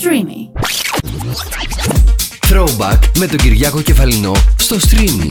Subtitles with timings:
[0.00, 0.60] Streamy.
[2.50, 5.30] Throwback με τον Κυριάκο Κεφαλινό στο Streamy.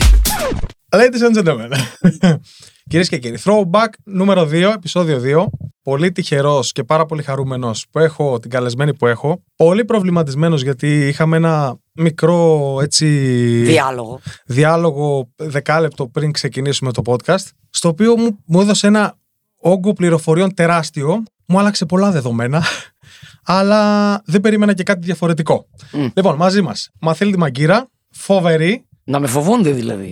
[0.88, 1.70] Ladies and gentlemen.
[2.88, 5.46] Κυρίες και κύριοι, throwback νούμερο 2, επεισόδιο 2.
[5.82, 9.42] Πολύ τυχερός και πάρα πολύ χαρούμενος που έχω την καλεσμένη που έχω.
[9.56, 13.06] Πολύ προβληματισμένος γιατί είχαμε ένα μικρό έτσι.
[13.64, 14.20] Διάλογο.
[14.46, 17.44] διάλογο δεκάλεπτο πριν ξεκινήσουμε το podcast.
[17.70, 19.18] Στο οποίο μου, μου έδωσε ένα
[19.56, 21.22] όγκο πληροφοριών τεράστιο.
[21.46, 22.64] Μου άλλαξε πολλά δεδομένα.
[23.50, 25.66] Αλλά δεν περίμενα και κάτι διαφορετικό.
[25.92, 26.06] Μμ.
[26.14, 30.10] Λοιπόν, μαζί μας Μαθήλτη Μαγκύρα, φοβερή, Να με φοβούνται δηλαδή.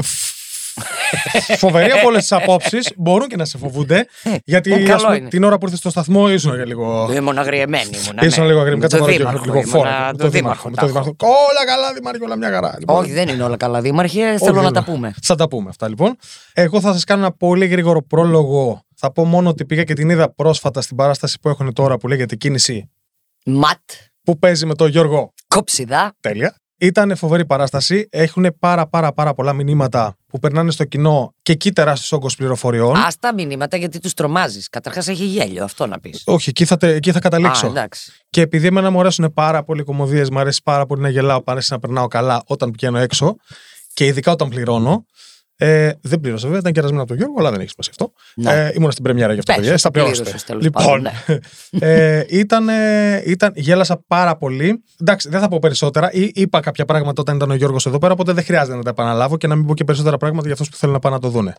[1.59, 2.93] φοβερή από όλες τις απόψεις.
[2.97, 4.07] Μπορούν και να σε φοβούνται.
[4.45, 5.29] γιατί ε, καλό ας πούμε, είναι.
[5.29, 7.09] την ώρα που ήρθες στο σταθμό ήσουν για λίγο.
[7.13, 7.85] Ήμουν αγριεμένη.
[7.85, 8.49] Ήμουν, Ήσουν ναι.
[8.49, 8.77] λίγο αγρίμη.
[8.81, 10.11] Με Κάτσε το να ρωτήσω δήμαρχο, λίγο ήμουνα φόρα.
[10.13, 10.69] Με το δήμαρχο.
[10.69, 10.93] με τα το έχω.
[11.03, 11.17] δήμαρχο.
[11.51, 12.75] Όλα καλά, δήμαρχο, όλα μια χαρά.
[12.79, 14.29] Λοιπόν, Όχι, δεν είναι όλα καλά, δήμαρχε.
[14.29, 14.97] όχι, Θέλω να δεν τα είναι.
[14.97, 15.15] πούμε.
[15.23, 16.17] Θα τα πούμε αυτά λοιπόν.
[16.53, 18.81] Εγώ θα σας κάνω ένα πολύ γρήγορο πρόλογο.
[18.97, 22.09] Θα πω μόνο ότι πήγα και την είδα πρόσφατα στην παράσταση που έχουν τώρα που
[22.09, 22.91] λέγεται Κίνηση.
[23.49, 23.81] Ματ,
[24.25, 25.33] Που παίζει με τον Γιώργο.
[25.49, 26.13] κόψιδα.
[26.21, 26.57] Τέλεια.
[26.79, 28.07] Ήταν φοβερή παράσταση.
[28.11, 32.97] Έχουν πάρα πάρα πάρα πολλά μηνύματα που περνάνε στο κοινό και εκεί τεράστιο όγκο πληροφοριών.
[32.97, 34.69] Α τα μηνύματα γιατί τους τρομάζεις.
[34.69, 36.23] Καταρχάς έχει γέλιο, αυτό να πεις.
[36.27, 37.67] Όχι, εκεί θα, τε- εκεί θα καταλήξω.
[37.67, 38.13] Α, εντάξει.
[38.31, 41.45] Και επειδή εμένα μου αρέσουν πάρα πολύ κομμωδίες, μου αρέσει πάρα πολύ να γελάω, μου
[41.47, 43.37] αρέσει να περνάω καλά όταν πηγαίνω έξω
[43.95, 45.05] και ειδικά όταν πληρώνω.
[45.59, 48.13] Ε, δεν πλήρωσα βέβαια, ήταν κερασμένο από τον Γιώργο, αλλά δεν έχει σημασία αυτό.
[48.35, 48.67] Ναι.
[48.67, 49.79] Ε, ήμουν στην πρεμιέρα γι' αυτό, Πες, παιδιά.
[49.79, 50.47] Στα πλήρωσες πληρώσετε.
[50.47, 51.03] τέλος Λοιπόν, πάντων,
[51.71, 51.87] ναι.
[52.19, 54.85] ε, ήταν, ε, ήταν, γέλασα πάρα πολύ.
[55.01, 56.13] Εντάξει, δεν θα πω περισσότερα.
[56.13, 58.91] Ή, είπα κάποια πράγματα όταν ήταν ο Γιώργος εδώ πέρα, οπότε δεν χρειάζεται να τα
[58.91, 61.21] επαναλάβω και να μην πω και περισσότερα πράγματα για αυτούς που θέλουν να πάνε να
[61.21, 61.55] το δούνε.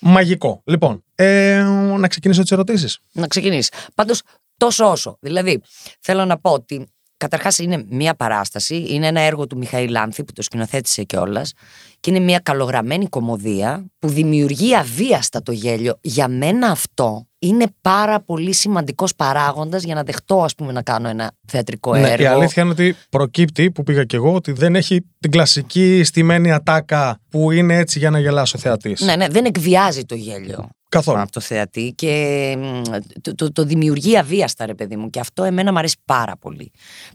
[0.00, 0.62] Μαγικό.
[0.64, 1.62] Λοιπόν, ε,
[1.98, 2.98] να ξεκινήσω τις ερωτήσεις.
[3.12, 3.70] Να ξεκινήσεις.
[3.94, 4.22] Πάντως,
[4.56, 5.16] τόσο όσο.
[5.20, 5.60] Δηλαδή,
[6.00, 6.86] θέλω να πω ότι
[7.18, 11.52] καταρχάς είναι μία παράσταση, είναι ένα έργο του Μιχαήλ Λάνθη που το σκηνοθέτησε κιόλας
[12.00, 15.98] και είναι μία καλογραμμένη κομμωδία που δημιουργεί αβίαστα το γέλιο.
[16.00, 21.08] Για μένα αυτό είναι πάρα πολύ σημαντικός παράγοντας για να δεχτώ, ας πούμε, να κάνω
[21.08, 22.22] ένα θεατρικό Ναι, έργο.
[22.22, 26.52] η αλήθεια είναι ότι προκύπτει, που πήγα κι εγώ, ότι δεν έχει την κλασική στημένη
[26.52, 29.00] ατάκα που είναι έτσι για να γελάσει ο θεατής.
[29.00, 30.68] Ναι, ναι, δεν εκβιάζει το γέλιο.
[30.88, 31.20] Καθόλου.
[31.20, 32.82] από το θεατή και μ,
[33.20, 36.70] το, το, το δημιουργεί αβίαστα ρε παιδί μου και αυτό εμένα μου αρέσει πάρα πολύ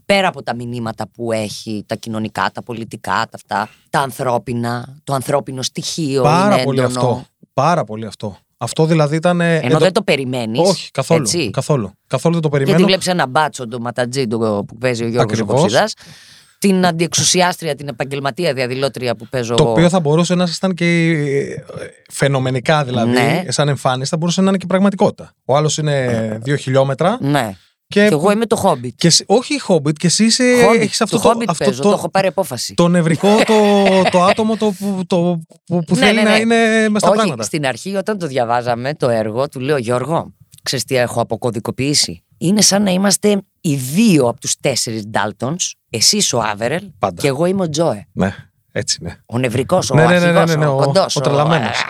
[0.06, 5.14] πέρα από τα μηνύματα που έχει τα κοινωνικά, τα πολιτικά, τα αυτά τα ανθρώπινα, το
[5.14, 7.24] ανθρώπινο στοιχείο Πάρα είναι πολύ έντονο αυτό.
[7.54, 8.36] Πάρα πολύ αυτό.
[8.56, 9.40] Αυτό δηλαδή ήταν.
[9.40, 11.20] ε, ενώ εδώ- δεν το περιμένεις Όχι, καθόλου.
[11.20, 11.90] έτσι; Καθόλου.
[12.06, 12.76] Καθόλου δεν το περιμένω.
[12.76, 15.60] γιατί βλέπεις ένα μπάτσο το ματατζή το, που παίζει ο Γιώργος ο Ακριβώς.
[15.60, 15.94] Κοψιδάς
[16.68, 20.84] την αντιεξουσιάστρια, την επαγγελματία διαδηλώτρια που παίζω Το εγώ οποίο θα μπορούσε να ήσασταν και
[20.84, 21.54] ε,
[22.12, 23.44] φαινομενικά δηλαδή, Ναι.
[23.48, 25.32] σαν εμφάνιση, θα μπορούσε να είναι και πραγματικότητα.
[25.44, 27.18] Ο άλλος είναι δύο χιλιόμετρα.
[27.20, 27.54] ναι.
[27.86, 31.00] Και, και εγώ είμαι το Hobbit και εσύ- όχι Hobbit, και εσύ είσαι, Hobbit, έχεις
[31.00, 33.54] αυτό το το, Hobbit αυτό παίζω, το, το έχω πάρει απόφαση το νευρικό, το,
[34.10, 35.16] το άτομο το, που, το,
[35.66, 36.36] που, που Ναι, θέλει ναι, να ναι.
[36.38, 37.42] είναι μες στα Όχι, πράγματα.
[37.42, 42.60] στην αρχή όταν το διαβάζαμε το έργο, του λέω Γιώργο, ξέρεις τι έχω αποκωδικοποιήσει; Είναι
[42.60, 47.20] σαν να είμαστε οι δύο από τους τέσσερις Ντάλτονς, εσύ ο Άβερελ Πάντα.
[47.22, 48.06] και εγώ είμαι ο Τζόε.
[48.12, 48.34] Ναι,
[48.72, 49.16] έτσι ναι.
[49.26, 51.16] Ο νευρικός, ο Ναι, ναι, ναι, αρχηγός, ναι, ναι, ο ο- κοντός.
[51.16, 51.84] ο τρελαμένος.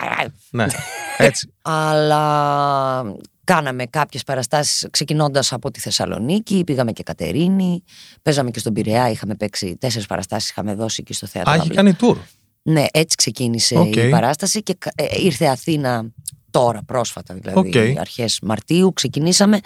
[0.51, 0.65] ναι.
[1.17, 1.53] έτσι.
[1.61, 3.03] Αλλά
[3.43, 7.83] κάναμε κάποιες παραστάσεις ξεκινώντας από τη Θεσσαλονίκη, πήγαμε και Κατερίνη,
[8.21, 11.51] παίζαμε και στον Πειραιά, είχαμε παίξει τέσσερις παραστάσεις, είχαμε δώσει και στο θέατρο.
[11.51, 11.75] Α, έχει Αυλή.
[11.75, 12.15] κάνει tour.
[12.61, 13.95] Ναι, έτσι ξεκίνησε Οκ.
[13.95, 16.05] η παράσταση και κα- ε, ήρθε Αθήνα
[16.51, 17.59] τώρα, πρόσφατα δηλαδή,
[17.93, 17.99] Οκ.
[17.99, 19.59] αρχές Μαρτίου ξεκινήσαμε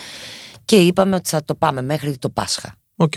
[0.65, 2.75] και είπαμε ότι θα το πάμε μέχρι το Πάσχα.
[2.95, 3.13] Οκ.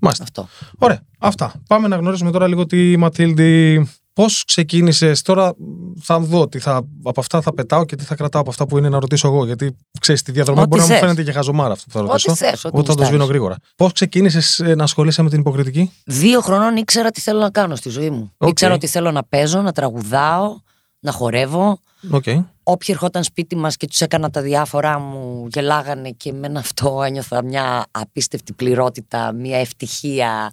[0.00, 0.24] Μάλιστα.
[0.24, 0.48] Αυτό.
[0.78, 1.00] Ωραία.
[1.18, 1.52] Αυτά.
[1.66, 3.88] Πάμε να γνωρίσουμε τώρα λίγο τη Ματθίλδη.
[4.12, 5.54] Πώς ξεκίνησες, τώρα
[6.00, 8.78] θα δω τι θα, από αυτά θα πετάω και τι θα κρατάω από αυτά που
[8.78, 9.44] είναι να ρωτήσω εγώ.
[9.44, 11.00] Γιατί ξέρεις, τη διαδρομή Ό,τι μπορεί να μου θες.
[11.02, 12.34] φαίνεται και χαζομάρα αυτό που θα Ό,τι ρωτήσω.
[12.34, 13.08] θες, ό,τι Οπότε θα το γουστάρεις.
[13.08, 13.56] σβήνω γρήγορα.
[13.76, 17.88] Πώς ξεκίνησες να ασχολείσαι με την υποκριτική, Δύο χρονών ήξερα τι θέλω να κάνω στη
[17.88, 18.32] ζωή μου.
[18.36, 18.48] Οκ.
[18.48, 20.56] Ήξερα ότι θέλω να παίζω, να τραγουδάω,
[21.00, 21.78] να χορεύω.
[22.10, 22.24] Οκ.
[22.62, 27.44] Όποιοι ερχόταν σπίτι μας και τους έκανα τα διάφορά μου, γελάγανε και με αυτό ένιωθα
[27.44, 30.52] μια απίστευτη πληρότητα, μια ευτυχία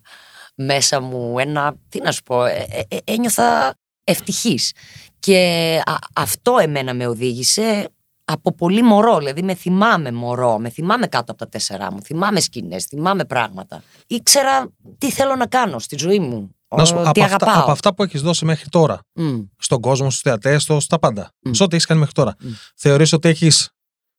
[0.55, 4.73] μέσα μου, ένα, τι να σου πω, ε, ε, ε, ένιωθα ευτυχής.
[5.19, 7.89] Και α- αυτό εμένα με οδήγησε
[8.25, 12.39] από πολύ μωρό, δηλαδή με θυμάμαι μωρό, με θυμάμαι κάτω από τα τέσσερα μου, θυμάμαι
[12.39, 13.83] σκηνές, θυμάμαι πράγματα.
[14.07, 14.67] Ήξερα
[14.97, 17.61] τι θέλω να κάνω στη ζωή μου, Να σου πω, ο, από τι αυτά, αγαπάω.
[17.61, 19.39] από αυτά που έχεις δώσει μέχρι τώρα, Μμ.
[19.57, 21.51] στον κόσμο, στους θεατές, στα πάντα, Μμ.
[21.51, 22.49] σε ό,τι έχεις κάνει μέχρι τώρα, Μμ.
[22.75, 23.69] θεωρείς ότι έχεις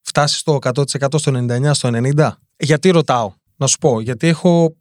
[0.00, 2.30] φτάσει στο 100% στο 99%, στο 90%.
[2.56, 4.76] Γιατί ρωτάω, να σου πω, γιατί έχω.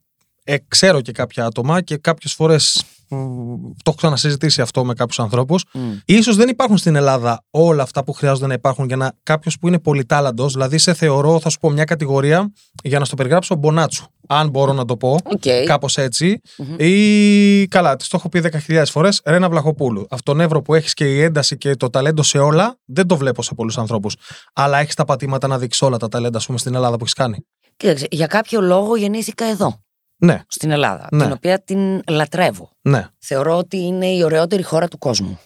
[0.50, 5.64] Ε, ξέρω και κάποια άτομα και κάποιες φορές το έχω ξανασυζητήσει αυτό με κάποιους ανθρώπους.
[5.74, 5.80] Μμ.
[6.06, 9.68] Ίσως δεν υπάρχουν στην Ελλάδα όλα αυτά που χρειάζονται να υπάρχουν για να κάποιος που
[9.68, 12.54] είναι πολυτάλαντος, δηλαδή σε θεωρώ, θα σου πω μια κατηγορία
[12.84, 14.06] για να στο περιγράψω Μπονάτσου.
[14.28, 15.44] Αν μπορώ να το πω, Οκ.
[15.66, 16.42] κάπως έτσι.
[16.58, 16.76] Μμμ.
[16.78, 19.22] Ή καλά, της το έχω πει 10.000 φορές.
[19.26, 20.06] Ρένα Βλαχοπούλου.
[20.10, 23.18] Αυτό το νεύρο που έχεις και η ένταση και το ταλέντο σε όλα, δεν το
[23.18, 24.16] βλέπω σε πολλούς ανθρώπους.
[24.54, 27.14] Αλλά έχεις τα πατήματα να δείξεις όλα τα ταλέντα, ας πούμε, στην Ελλάδα που έχεις
[27.14, 27.46] κάνει.
[27.78, 29.82] Κοίταξε, για κάποιο λόγο γεννήθηκα εδώ.
[30.18, 31.24] Ναι, στην Ελλάδα, Ναι.
[31.24, 32.70] την οποία την λατρεύω.
[32.82, 33.08] ναι.
[33.20, 35.40] Θεωρώ ότι είναι η ωραιότερη χώρα του κόσμου.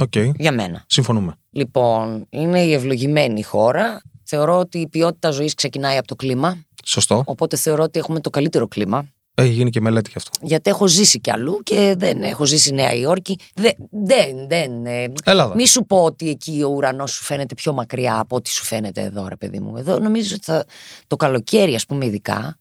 [0.00, 0.12] Οκ.
[0.36, 0.84] Για μένα.
[0.86, 1.34] Συμφωνούμε.
[1.50, 4.02] Λοιπόν, είναι η ευλογημένη χώρα.
[4.24, 6.58] Θεωρώ ότι η ποιότητα ζωής ξεκινάει από το κλίμα.
[6.84, 7.22] Σωστό.
[7.26, 9.06] Οπότε θεωρώ ότι έχουμε το καλύτερο κλίμα.
[9.36, 10.30] Έχει γίνει και μελέτη γι' αυτό.
[10.46, 13.38] Γιατί έχω ζήσει κι αλλού και δεν έχω ζήσει Νέα Υόρκη.
[13.54, 14.86] Δεν, δεν, δεν.
[14.86, 15.54] ε, Ελλάδα.
[15.54, 19.00] Μη σου πω ότι εκεί ο ουρανός σου φαίνεται πιο μακριά από ό,τι σου φαίνεται
[19.02, 19.76] εδώ, ρε παιδί μου.
[19.76, 20.64] Εδώ νομίζω ότι θα,
[21.06, 22.56] το καλοκαίρι, ας πούμε, ειδικά,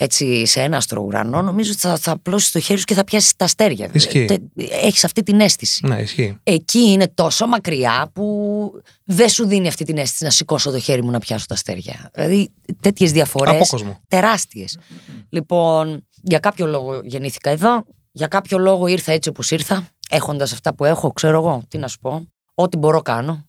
[0.00, 3.04] έτσι σε ένα άστρο ουρανό, νομίζω ότι θα, θα απλώσεις το χέρι σου και θα
[3.04, 3.88] πιάσεις τα αστέρια.
[3.92, 4.26] Ισχύει.
[4.82, 5.86] Έχεις αυτή την αίσθηση.
[5.86, 6.38] Ναι, ισχύει.
[6.42, 8.70] Εκεί είναι τόσο μακριά που
[9.04, 12.10] δεν σου δίνει αυτή την αίσθηση να σηκώσω το χέρι μου να πιάσω τα αστέρια.
[12.14, 12.50] Δηλαδή
[12.80, 13.54] τέτοιες διαφορές.
[13.54, 14.00] Απόκοσμο.
[14.08, 14.78] Τεράστιες.
[15.28, 17.84] Λοιπόν, για κάποιο λόγο γεννήθηκα εδώ.
[18.12, 19.88] Για κάποιο λόγο ήρθα έτσι όπως ήρθα.
[20.10, 22.26] Έχοντας αυτά που έχω, ξέρω εγώ, τι να σου πω.
[22.54, 23.48] Ό,τι μπορώ κάνω.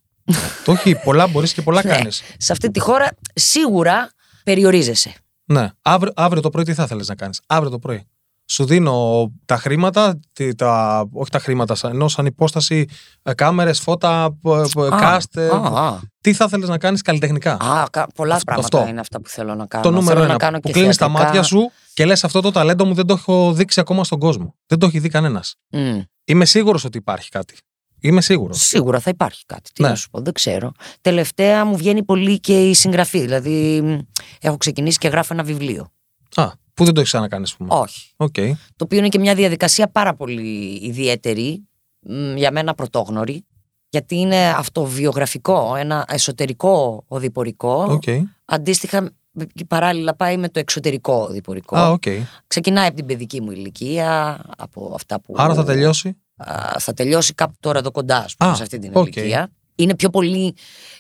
[0.66, 1.92] Το όχι, πολλά μπορείς και πολλά Ναι.
[1.92, 2.22] κάνεις.
[2.38, 4.10] Σε αυτή τη χώρα σίγουρα
[4.44, 5.14] περιορίζεσαι.
[5.52, 5.70] Ναι.
[5.82, 8.08] Αύριο, αύριο το πρωί τι θα ήθελε να κάνεις; Αύριο το πρωί.
[8.52, 12.88] Σου δίνω τα χρήματα, τι- τα, όχι τα χρήματα, σαν- ενώ σαν υπόσταση
[13.36, 15.38] κάμερες, φώτα, π- π- Α, cast.
[15.42, 15.56] ε, α,
[15.88, 16.00] α.
[16.22, 18.90] Τι θα ήθελε να κάνεις καλλιτεχνικά; Α, κα- πολλά Αυτό- πράγματα αυτό.
[18.90, 19.84] είναι αυτά που θέλω να κάνω.
[19.84, 20.32] το νούμερο θέλω ένα.
[20.32, 21.26] να κάνω που και κλείνεις τα θεατρικά.
[21.28, 24.56] μάτια σου και λες αυτό το ταλέντο μου δεν το έχω δείξει ακόμα στον κόσμο.
[24.66, 25.56] Δεν το έχει δει κανένας.
[25.70, 26.00] Μμ.
[26.26, 27.58] Είμαι σίγουρος ότι υπάρχει κάτι.
[28.00, 28.62] Είμαι σίγουρος.
[28.62, 29.72] Σίγουρα θα υπάρχει κάτι.
[29.74, 29.90] Τι Ναι.
[29.90, 30.72] να σου πω, δεν ξέρω.
[31.02, 33.20] Τελευταία μου βγαίνει πολύ και η συγγραφή.
[33.20, 33.98] Δηλαδή, μ,
[34.42, 35.92] έχω ξεκινήσει και γράφω ένα βιβλίο.
[36.36, 37.70] Α, που δεν το έχεις ξανακάνεις, ας πούμε.
[37.74, 38.12] Όχι.
[38.18, 38.36] Οκ.
[38.76, 41.68] Το οποίο είναι και μια διαδικασία πάρα πολύ ιδιαίτερη,
[42.00, 43.46] μ, για μένα πρωτόγνωρη,
[43.90, 47.84] γιατί είναι αυτοβιογραφικό, ένα εσωτερικό οδηπορικό.
[47.90, 48.04] Οκ.
[48.46, 49.10] Αντίστοιχα,
[49.54, 51.78] και παράλληλα πάει με το εξωτερικό οδηπορικό.
[51.78, 52.04] Α, οκ.
[52.48, 55.34] Ξεκινάει από την παιδική μου ηλικία, από αυτά που.
[55.38, 58.80] Άρα θα τελειώσει; Α, θα τελειώσει κάπου τώρα εδώ κοντά, ας πούμε, Α, σε αυτή
[58.80, 59.16] την οκ.
[59.16, 59.52] ηλικία.
[59.76, 60.56] Είναι πιο πολύ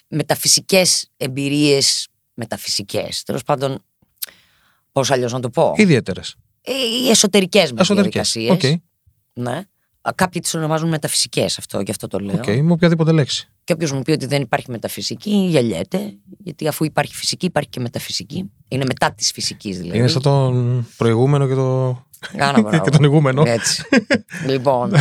[0.07, 3.83] μεταφυσικές εμπειρίες, μεταφυσικές, τέλος πάντων,
[4.91, 6.35] πώς αλλιώς να το πω; Ιδιαίτερες.
[6.61, 8.31] Ε, οι εσωτερικές μας Εσωτερικές.
[8.31, 8.73] διαδικασίες.
[8.79, 9.43] Οκ.
[9.45, 9.61] Ναι.
[10.01, 12.35] Α, Κάποιοι τις ονομάζουν μεταφυσικές αυτό, γι' αυτό το λέω.
[12.35, 12.47] Οκ.
[12.47, 13.49] Με οποιαδήποτε λέξη.
[13.63, 16.13] Και όποιος μου πει ότι δεν υπάρχει μεταφυσική, γελιέται.
[16.37, 18.51] Γιατί αφού υπάρχει φυσική, υπάρχει και μεταφυσική.
[18.67, 19.97] Είναι μετά της φυσικής δηλαδή.
[19.97, 21.87] Είναι σαν τον προηγούμενο και, το...
[22.39, 22.81] Άνα, μπράβο.
[22.83, 23.43] και τον ηγούμενο.
[23.45, 23.83] Έτσι.
[24.47, 24.91] λοιπόν,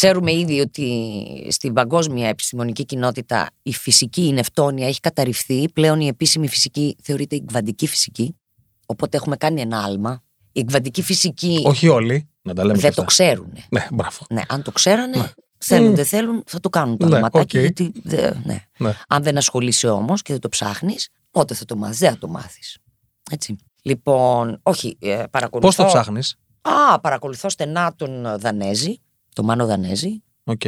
[0.00, 5.68] ξέρουμε ήδη ότι στην παγκόσμια επιστημονική κοινότητα η φυσική η νευτόνια έχει καταρριφθεί.
[5.72, 8.36] Πλέον η επίσημη φυσική θεωρείται η κβαντική φυσική.
[8.86, 10.22] Οπότε έχουμε κάνει ένα άλμα.
[10.52, 12.28] Η κβαντική φυσική Όχι όλοι.
[12.42, 13.12] Να τα λέμε και δεν το αυτά.
[13.12, 13.52] ξέρουν.
[13.68, 14.18] Ναι, μπράβο.
[14.30, 17.56] Ναι, αν το ξέρανε, θέλουν, δεν θέλουν, θα το κάνουν το Ναι, αλματάκι.
[17.56, 17.62] οκ.
[17.62, 18.64] Γιατί, δε- ναι.
[18.78, 18.92] Ναι.
[19.08, 22.28] Αν δεν ασχολείσαι όμως και δεν το ψάχνεις, πότε θα το μάθεις, δεν θα το
[22.28, 22.78] μάθεις.
[23.30, 23.56] Έτσι.
[23.82, 25.82] Λοιπόν, όχι, ε, Πώς παρακολουθώ.
[25.82, 29.00] το ψάχνεις; Α, παρακολουθώ στενά τον Δανέζη,
[29.36, 30.22] τον Μάνο Δανέζη.
[30.44, 30.62] Οκ.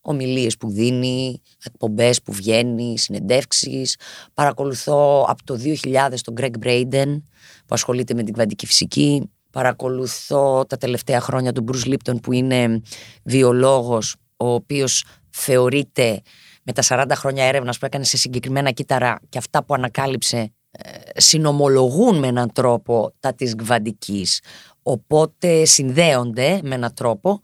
[0.00, 3.96] Ομιλίες που δίνει, εκπομπές που βγαίνει, συνεντεύξεις.
[4.34, 7.22] Παρακολουθώ από το 2000 τον Greg Braden
[7.66, 9.30] που ασχολείται με την κβαντική φυσική.
[9.50, 12.80] Παρακολουθώ τα τελευταία χρόνια τον Bruce Lipton που είναι
[13.24, 16.22] βιολόγος ο οποίος θεωρείται
[16.62, 21.20] με τα 40 χρόνια έρευνας που έκανε σε συγκεκριμένα κύτταρα και αυτά που ανακάλυψε ε,
[21.20, 24.40] συνομολογούν με έναν τρόπο τα της κβαντικής.
[24.82, 27.40] Οπότε συνδέονται με έναν τρόπο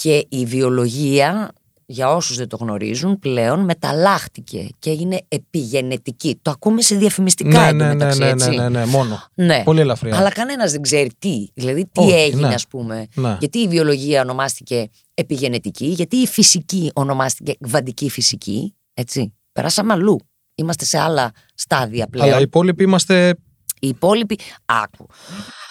[0.00, 1.52] και η βιολογία
[1.86, 6.38] για όσους δεν το γνωρίζουν πλέον μεταλλάχτηκε και είναι επιγενετική.
[6.42, 8.50] Το ακούμε σε διαφημιστικά Ναι, ναι, ναι, εντωμεταξύ, ναι, ναι, έτσι.
[8.50, 9.22] ναι, ναι, μόνο.
[9.34, 9.62] Ναι.
[9.64, 10.16] Πολύ ελαφριά.
[10.16, 11.46] Αλλά κανένας δεν ξέρει τι.
[11.54, 12.54] Δηλαδή, τι Όχι, έγινε, ναι.
[12.54, 13.06] ας πούμε.
[13.14, 13.36] Ναι.
[13.40, 18.74] Γιατί η βιολογία ονομάστηκε επιγενετική, γιατί η φυσική ονομάστηκε κβαντική φυσική.
[18.94, 19.34] Έτσι.
[19.52, 20.18] Περάσαμε αλλού.
[20.54, 22.28] Είμαστε σε άλλα στάδια πλέον.
[22.28, 23.34] Αλλά οι υπόλοιποι είμαστε.
[23.80, 24.38] Οι υπόλοιποι.
[24.64, 25.06] Άκου.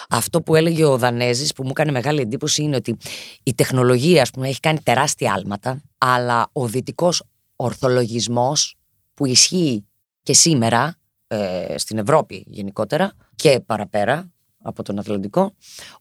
[0.09, 2.97] Αυτό που έλεγε ο Δανέζης που μου έκανε μεγάλη εντύπωση είναι ότι
[3.43, 7.23] η τεχνολογία, ας πούμε, έχει κάνει τεράστια άλματα, αλλά ο δυτικός
[7.55, 8.75] ορθολογισμός
[9.13, 9.85] που ισχύει
[10.23, 10.95] και σήμερα
[11.27, 15.53] ε, στην Ευρώπη γενικότερα και παραπέρα από τον Ατλαντικό,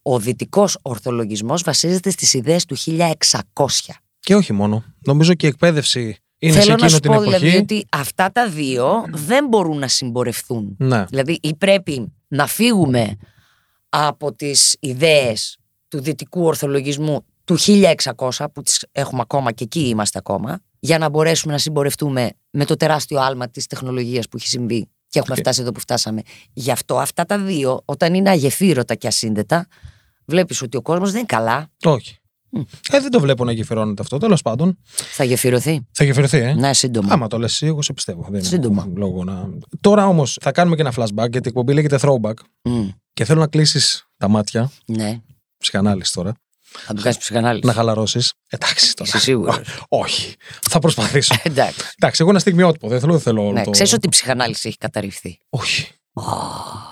[0.02, 3.16] ο δυτικός ορθολογισμός βασίζεται στις ιδέες του 1600.
[4.20, 4.84] Και όχι μόνο.
[5.04, 7.36] Νομίζω και η εκπαίδευση είναι σε Θέλω να εκείνο σου την πω εποχή.
[7.38, 10.76] δηλαδή ότι αυτά τα δύο δεν μπορούν να συμπορευθούν.
[10.78, 11.04] Ναι.
[11.04, 13.16] Δηλαδή ή πρέπει να φύγουμε
[13.88, 15.56] από τις ιδέες
[15.88, 17.56] του δυτικού ορθολογισμού του
[18.16, 22.64] 1600 που τις έχουμε ακόμα και εκεί είμαστε ακόμα για να μπορέσουμε να συμπορευτούμε με
[22.64, 25.40] το τεράστιο άλμα της τεχνολογίας που έχει συμβεί και έχουμε Οκ.
[25.40, 26.22] φτάσει εδώ που φτάσαμε.
[26.52, 29.66] Γι' αυτό αυτά τα δύο όταν είναι αγεφύρωτα και ασύνδετα
[30.24, 31.70] βλέπεις ότι ο κόσμος δεν είναι καλά.
[31.84, 32.17] Όχι.
[32.90, 34.18] Ε, δεν το βλέπω να γεφυρώνεται αυτό.
[34.18, 34.78] Τέλος πάντων.
[34.90, 35.86] Θα γεφυρωθεί.
[35.92, 36.54] Θα γεφυρωθεί, ε.
[36.54, 37.12] Ναι, σύντομα.
[37.12, 38.22] Άμα το λες, εγώ σε πιστεύω.
[38.22, 38.88] Δεν είναι Σύντομα.
[38.94, 39.48] Λόγο να...
[39.80, 43.40] Τώρα όμως θα κάνουμε και ένα flashback γιατί η εκπομπή λέγεται throwback Μμ, και θέλω
[43.40, 44.70] να κλείσει τα μάτια.
[44.86, 45.20] ναι,
[45.58, 46.32] Ψυχανάλυση τώρα.
[46.86, 47.66] θα του κάνεις ψυχανάλυση.
[47.66, 48.32] Να χαλαρώσεις.
[48.48, 49.10] Εντάξει τώρα.
[49.14, 49.60] Είσαι σίγουρος.
[49.88, 50.34] Όχι.
[50.68, 51.34] Θα προσπαθήσω.
[51.42, 51.80] Εντάξει.
[51.98, 52.88] Εντάξει, εγώ ένα στιγμιότυπο.
[52.88, 53.12] Δεν θέλω.
[53.12, 53.70] Δεν θέλω όλο Ναι, το...
[53.70, 55.38] ξέρεις ότι η ψυχανάλυση έχει καταρριφθεί.
[55.48, 55.88] Όχι.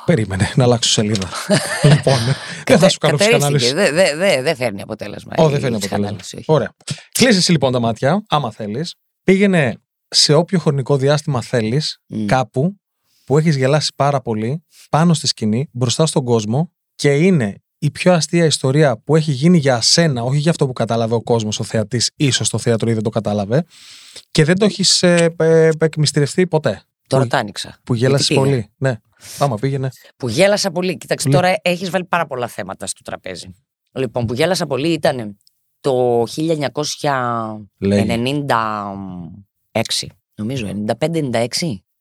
[0.05, 1.29] Περίμενε να αλλάξω σελίδα.
[1.93, 2.19] λοιπόν,
[2.67, 3.73] δεν θα σου κάνω ψυχανάλυση.
[3.73, 5.33] Δεν δε, δε, δε φέρνει αποτέλεσμα.
[5.37, 5.79] Ω, η δεν φέρνει αποτέλεσμα.
[5.79, 6.53] ψυχανάλυση, όχι.
[6.53, 6.73] Ωραία.
[7.13, 8.95] Κλείσει λοιπόν τα μάτια, άμα θέλεις.
[9.25, 9.75] Πήγαινε
[10.09, 12.27] σε όποιο χρονικό διάστημα θέλεις, Μμ.
[12.27, 12.77] κάπου
[13.25, 18.13] που έχεις γελάσει πάρα πολύ, πάνω στη σκηνή, μπροστά στον κόσμο και είναι η πιο
[18.13, 21.65] αστεία ιστορία που έχει γίνει για σένα, όχι για αυτό που κατάλαβε ο κόσμος, ο
[21.65, 23.65] θεατής, ίσως στο θέατρο ή δεν το κατάλαβε,
[24.31, 26.83] και δεν το έχεις ε, ε, εκμυστηρευτεί ποτέ.
[27.07, 27.79] Τώρα που, τα άνοιξα.
[27.85, 28.71] που γέλασες πήγαινε; πολύ.
[28.77, 29.01] Ναι.
[29.39, 29.91] Άμα πήγαινε.
[30.17, 30.97] Που γέλασα πολύ.
[30.97, 31.35] Κοίταξε, Ναι.
[31.35, 33.55] τώρα έχεις βάλει πάρα πολλά θέματα στο τραπέζι.
[33.93, 35.37] Λοιπόν, που γέλασα πολύ ήταν
[35.81, 37.63] το 1996.
[37.79, 38.07] Λέει.
[40.35, 40.67] Νομίζω,
[41.01, 41.47] 95-96.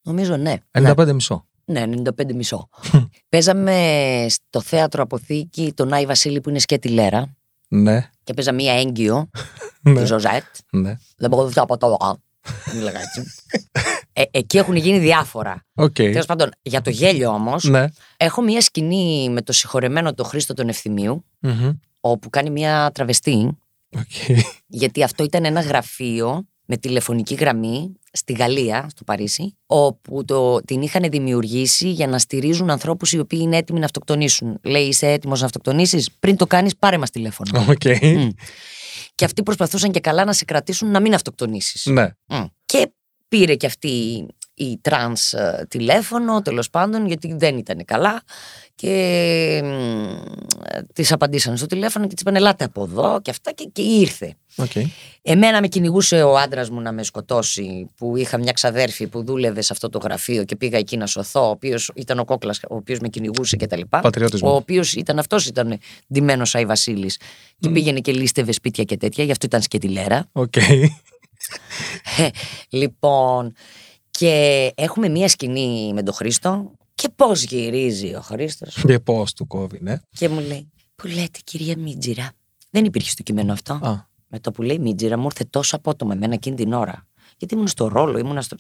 [0.02, 0.56] Νομίζω, ναι.
[0.72, 1.46] 95 μισό.
[1.66, 1.84] Ναι,
[2.20, 2.70] 95 μισό.
[3.30, 7.36] Παίζαμε στο θέατρο Αποθήκη τον Άι Βασίλη που είναι σκέτη λέρα
[7.68, 8.10] Ναι.
[8.24, 9.30] και παίζα μία έγκυο,
[9.82, 10.00] ναι.
[10.00, 10.44] τη Ζωζέτ.
[10.72, 10.96] ναι.
[11.18, 11.98] Δεν μπορώ να από το
[12.76, 13.24] Μίλαγα έτσι.
[14.18, 15.66] Ε, εκεί έχουν γίνει διάφορα.
[15.74, 15.94] Οκ.
[15.94, 17.86] Τέλος πάντων, για το γέλιο όμως, Ναι.
[18.18, 21.72] έχω μία σκηνή με το συγχωρεμένο τον Χρήστο τον Ευθυμίου, Μμμ.
[22.00, 23.58] όπου κάνει μία τραβεστή,
[23.98, 24.38] Οκ.
[24.68, 30.82] γιατί αυτό ήταν ένα γραφείο με τηλεφωνική γραμμή στη Γαλλία, στο Παρίσι, όπου το, την
[30.82, 34.60] είχαν δημιουργήσει για να στηρίζουν ανθρώπους οι οποίοι είναι έτοιμοι να αυτοκτονήσουν.
[34.64, 37.66] Λέει, είσαι έτοιμος να αυτοκτονήσεις, πριν το κάνεις πάρε μας τηλέφωνο.
[37.70, 37.84] Οκ.
[38.02, 38.28] Μμ.
[39.16, 41.86] Και αυτοί προσπαθούσαν και καλά να σε κρατήσουν να μην αυτοκτονήσεις.
[41.86, 42.10] Ναι.
[42.26, 42.44] Μμ.
[42.66, 42.92] Και
[43.28, 44.26] πήρε και αυτή
[44.58, 48.24] η τρανς ε, τηλέφωνο, τέλος πάντων, γιατί δεν ήταν καλά.
[48.76, 49.64] Και
[50.94, 53.52] της απαντήσαν στο τηλέφωνο και της είπαν: Ελάτε από εδώ και αυτά.
[53.52, 54.36] Και, και ήρθε.
[54.56, 54.72] Οκ.
[55.22, 59.62] Εμένα με κυνηγούσε ο άντρας μου να με σκοτώσει, που είχα μια ξαδέρφη που δούλευε
[59.62, 62.76] σε αυτό το γραφείο και πήγα εκεί να σωθώ, ο οποίος ήταν ο Κόκλας, ο
[62.76, 63.82] οποίος με κυνηγούσε κτλ.
[63.90, 64.50] Πατριώτης μου.
[64.50, 65.80] Ο οποίος ήταν αυτός, ήταν
[66.14, 67.20] ντυμένος Άι Βασίλης.
[67.60, 70.30] Και πήγαινε και λήστευε σπίτια και τέτοια, γι' αυτό ήταν σκέτη λέρα.
[70.32, 70.54] Οκ.
[72.70, 73.54] Λοιπόν,
[74.10, 79.48] και έχουμε μία σκηνή με τον Χρήστο και πώς γυρίζει ο Χρήστος Και πώς του
[79.48, 80.00] κόβει, ναι.
[80.10, 82.32] και μου λέει «Που λέτε κυρία Μίτζιρα».
[82.70, 83.74] Δεν υπήρχε στο κείμενο αυτό.
[83.74, 84.08] Α.
[84.28, 87.08] Με το που λέει Μίτζιρα μου ήρθε τόσο απότομα εμένα εκείνη την ώρα.
[87.38, 88.56] Γιατί ήμουν στο ρόλο, ήμουν στο...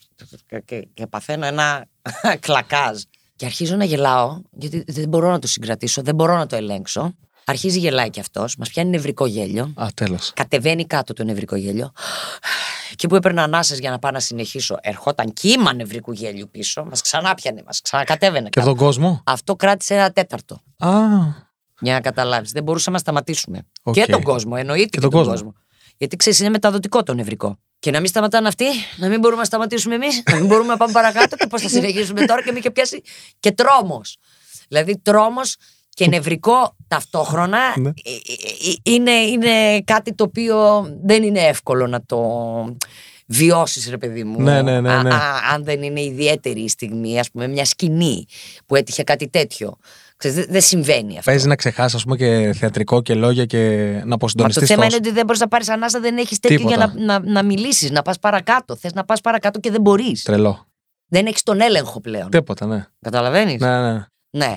[0.47, 1.85] και, και, και παθαίνω ένα
[2.45, 3.01] κλακάζ.
[3.35, 7.15] Και αρχίζω να γελάω, γιατί δεν μπορώ να το συγκρατήσω, δεν μπορώ να το ελέγξω.
[7.45, 9.73] Αρχίζει γελάει κι αυτός, μας πιάνει νευρικό γέλιο.
[9.75, 10.31] Α, τέλος.
[10.35, 11.91] Κατεβαίνει κάτω το νευρικό γέλιο.
[12.95, 17.01] Εκεί που έπαιρνα ανάσες για να πάω να συνεχίσω, ερχόταν κύμα νευρικού γέλιου πίσω, μας
[17.01, 18.49] ξανά πιανε, μας ξανακατέβαινε.
[18.49, 18.67] Και κάτω.
[18.67, 20.61] τον κόσμο; Αυτό κράτησε ένα τέταρτο.
[20.77, 20.89] Α.
[21.79, 22.51] Για να καταλάβεις.
[22.51, 23.65] Δεν μπορούσαμε να σταματήσουμε.
[23.83, 23.93] Οκ.
[23.93, 25.33] Και τον κόσμο, εννοείται και, τον τον, κόσμο.
[25.33, 25.53] κόσμο.
[25.97, 27.59] Γιατί ξέρεις, είναι μεταδοτικό το νευρικό.
[27.79, 28.65] Και να μην σταματάνε αυτοί,
[28.97, 31.69] να μην μπορούμε να σταματήσουμε εμείς, να μην μπορούμε να πάμε παρακάτω και πώς θα
[31.69, 33.01] συνεχίσουμε τώρα και με είχε πιάσει
[33.39, 34.17] και τρόμος.
[34.67, 35.55] Δηλαδή τρόμος
[35.95, 37.89] και νευρικό ταυτόχρονα Ναι.
[37.89, 42.19] ε, ε, ε, είναι, είναι κάτι το οποίο δεν είναι εύκολο να το
[43.27, 44.41] βιώσεις, ρε παιδί μου.
[44.41, 45.13] Ναι, ναι, ναι, Α- ναι.
[45.13, 48.25] α- αν δεν είναι ιδιαίτερη η στιγμή, ας πούμε, μια σκηνή
[48.65, 49.77] που έτυχε κάτι τέτοιο.
[50.17, 51.31] Ξέρεις, δεν δεν συμβαίνει αυτό.
[51.31, 53.57] Παίζει να ξεχάσεις, ας πούμε, και θεατρικό και λόγια και
[53.99, 54.59] να Μα αποσυντονιστεί.
[54.59, 56.93] το θέμα είναι ότι δεν μπορείς να πάρεις ανάσα, δεν έχεις τέτοιο για Τίποτα.
[56.99, 58.75] να, να, να μιλήσεις, να πας παρακάτω.
[58.75, 60.23] Θες να πας παρακάτω και δεν μπορείς.
[60.23, 60.65] Τρελό.
[61.07, 62.29] Δεν έχεις τον έλεγχο πλέον.
[62.29, 62.85] Τίποτα, ναι.
[63.01, 64.05] Καταλαβαίνεις; Ναι, ναι.
[64.29, 64.55] Ναι.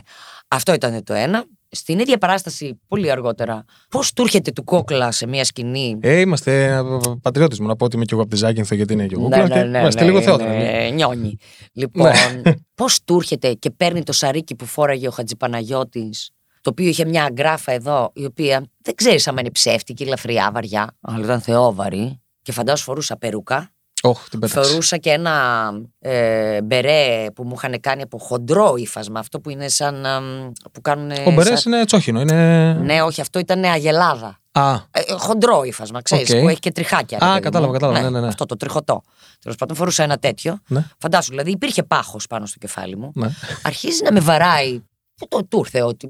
[0.49, 1.45] Αυτό ήταν το ένα.
[1.71, 6.81] Στην ίδια παράσταση, πολύ αργότερα, πώς του έρχεται του κόκλα σε μια σκηνή; Ε, είμαστε
[7.23, 7.69] πατριώτη μου.
[7.69, 9.29] Να πω ότι είμαι και εγώ από τη Ζάκυνθο γιατί είναι και εγώ.
[9.29, 10.65] Ναι, και είμαστε λίγο θεότρελοι.
[10.65, 11.37] ναι, νιώνει.
[11.73, 12.13] Λοιπόν,
[12.75, 17.25] πώς του έρχεται και παίρνει το σαρίκι που φόραγε ο Χατζηπαναγιώτης, το οποίο είχε μια
[17.25, 22.21] αγκράφα εδώ, η οποία δεν ξέρεις αν είναι ψεύτικη, ελαφριά, βαριά, αλλά ήταν θεόβαρη.
[22.43, 23.73] Και φαντάζομαι φορούσα περούκα.
[24.03, 24.71] Όχι, την πέταξε.
[24.71, 29.19] Φορούσα και ένα ε, μπερέ που μου είχαν κάνει από χοντρό ύφασμα.
[29.21, 30.07] Αυτό που είναι σαν.
[30.07, 31.11] αμ, που κάνουν.
[31.27, 32.21] Ο Μπερές είναι τσόχινο.
[32.21, 32.73] Είναι.
[32.75, 34.39] Ναι, όχι, αυτό ήταν αγελάδα.
[34.53, 36.41] Α, Ε, ε, χοντρό ύφασμα, ξέρεις, Οκ.
[36.41, 37.19] που έχει και τριχάκια.
[37.21, 37.79] ρε Α, παιδί κατάλαβα, μου.
[37.79, 38.27] κατάλαβα, ναι, ναι, ναι.
[38.27, 39.03] Αυτό το τριχωτό.
[39.41, 40.59] Τέλος πάντων, φορούσα ένα τέτοιο.
[40.69, 40.87] ναι.
[40.99, 43.13] Φαντάσου, δηλαδή υπήρχε πάχος πάνω στο κεφάλι μου.
[43.15, 43.29] ναι.
[43.63, 44.83] Αρχίζει να με βαράει.
[45.17, 46.07] Που το του ήρθε ότι.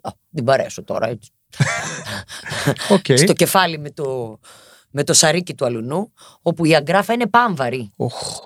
[0.00, 1.30] Α, την παρέσω τώρα, έτσι.
[2.88, 3.04] Οκ.
[3.24, 4.38] Στο κεφάλι με το,
[4.92, 7.92] με το σαρίκι του αλλουνού, όπου η αγκράφα είναι πάμβαρη.
[7.96, 8.38] Οχ.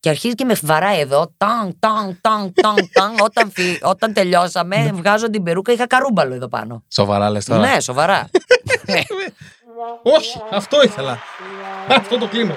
[0.00, 1.34] Και αρχίζει και με βαράει εδώ.
[1.36, 3.14] Τάν, τάν, τάν, τάν, τάν.
[3.20, 6.84] όταν, φυ- όταν τελειώσαμε, βγάζω την περούκα, είχα καρούμπαλο εδώ πάνω.
[6.92, 7.60] Σοβαρά λες τώρα.
[7.72, 8.28] Ναι, σοβαρά.
[8.86, 9.00] Ναι.
[10.02, 11.18] Όχι, αυτό ήθελα.
[11.88, 12.54] Αυτό το κλείνω.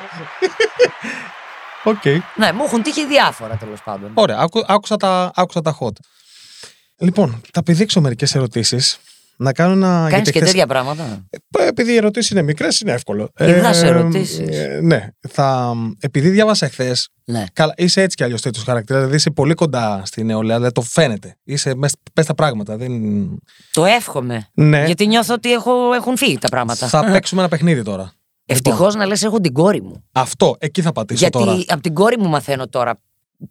[1.84, 2.04] Οκ.
[2.36, 4.12] ναι, μου έχουν τύχει διάφορα τέλος πάντων.
[4.13, 5.92] Ωραία, άκου- άκουσα τα, άκουσα τα hot.
[6.98, 8.98] Λοιπόν, θα πηδήξω μερικές ερωτήσεις.
[9.38, 9.88] Να κάνω ένα.
[9.88, 11.25] Κάνεις γιατί και χθες- τέτοια πράγματα.
[11.60, 13.30] Ε, Επειδή οι ερωτήσεις είναι μικρές, είναι εύκολο.
[13.36, 14.39] Πηδάς Ε, ερωτήσεις.
[14.50, 15.08] ε, ναι.
[15.30, 17.10] Θα, επειδή διάβασα χθες.
[17.25, 17.44] Ναι.
[17.54, 19.00] Καλά, είσαι έτσι κι αλλιώς τέτοιος χαρακτήρας.
[19.01, 21.38] Δηλαδή είσαι πολύ κοντά στην νεολαία, δηλαδή το φαίνεται.
[21.44, 22.77] Είσαι μέσα μες στα πράγματα.
[22.77, 22.92] Δεν...
[23.72, 24.48] Το εύχομαι.
[24.54, 26.88] Ναι, Γιατί νιώθω ότι έχω, έχουν φύγει τα πράγματα.
[26.88, 28.12] θα παίξουμε ένα παιχνίδι τώρα.
[28.46, 30.04] Ευτυχώς να λες: Έχω την κόρη μου.
[30.12, 31.63] Αυτό, εκεί θα πατήσω Γιατί τώρα.
[31.68, 33.00] από την κόρη μου μαθαίνω τώρα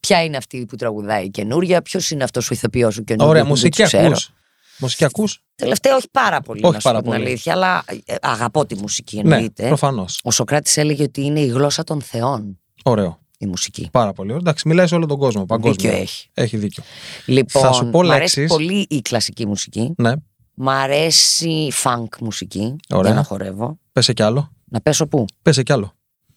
[0.00, 3.30] ποια είναι αυτή που τραγουδάει η καινούρια, ποιος είναι αυτός ο ηθοποιός σου καινούριος.
[3.30, 4.06] Ωραία, που δεν μουσική τους ξέρω.
[4.06, 4.30] ακούς.
[4.78, 5.42] Μουσική ακούς.
[5.54, 7.24] Τελευταία όχι πάρα πολύ, Όχι να σου πάρα πω την πολύ.
[7.26, 9.66] αλήθεια, αλλά ε, αγαπώ τη μουσική Ναι, εννοείται.
[9.66, 10.20] προφανώς.
[10.24, 13.18] Ο Σοκράτης έλεγε ότι είναι η γλώσσα των θεών Ωραίο.
[13.38, 13.88] η μουσική.
[13.92, 14.40] Πάρα πολύ ωραίο.
[14.40, 15.44] Εντάξει, μιλάει σε όλο τον κόσμο.
[15.46, 15.90] Παγκόσμια.
[15.90, 16.28] Δίκιο έχει.
[16.34, 16.82] Έχει δίκιο.
[17.26, 18.56] Λοιπόν, Θα σου πω μ' αρέσει λέξεις.
[18.56, 19.94] πολύ η κλασική μουσική.
[19.96, 20.12] Ναι,
[20.54, 22.76] Μ' αρέσει η funk μουσική.
[22.90, 23.10] Ωραία.
[23.10, 23.78] Για να χορεύω.
[23.92, 24.52] πέσε κι άλλο.
[24.64, 25.92] Να πέσω πού; Πέσε κι άλλο.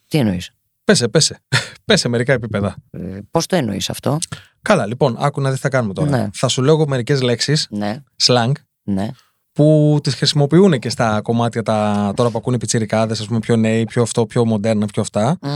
[0.08, 0.52] Τι εννοείς;
[0.84, 1.40] Πέσε, πέσε.
[1.88, 2.76] Πέσε μερικά επίπεδα.
[2.92, 4.18] Ε, Πώς το εννοείς αυτό;
[4.62, 6.10] Καλά, λοιπόν, άκου να δεις τι θα κάνουμε τώρα.
[6.10, 6.28] Ναι.
[6.34, 8.52] Θα σου λέω μερικές λέξεις, Ναι, slang,
[8.84, 9.08] ναι.
[9.52, 13.56] που τις χρησιμοποιούν και στα κομμάτια τα, τώρα που ακούνε οι πιτσιρικάδες, ας πούμε, πιο
[13.56, 15.38] νέοι, πιο αυτό, πιο μοντέρνα, πιο αυτά.
[15.42, 15.50] Μμ.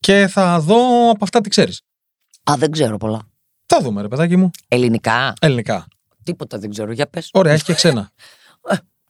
[0.00, 1.82] Και θα δω από αυτά τι ξέρεις.
[2.50, 3.22] Α, δεν ξέρω πολλά.
[3.66, 4.50] Θα δούμε, ρε παιδάκι μου.
[4.68, 5.32] Ελληνικά.
[5.40, 5.86] Ελληνικά.
[6.22, 6.92] Τίποτα δεν ξέρω.
[6.92, 7.30] Για πες.
[7.32, 8.10] Ωραία, έχει και ξένα.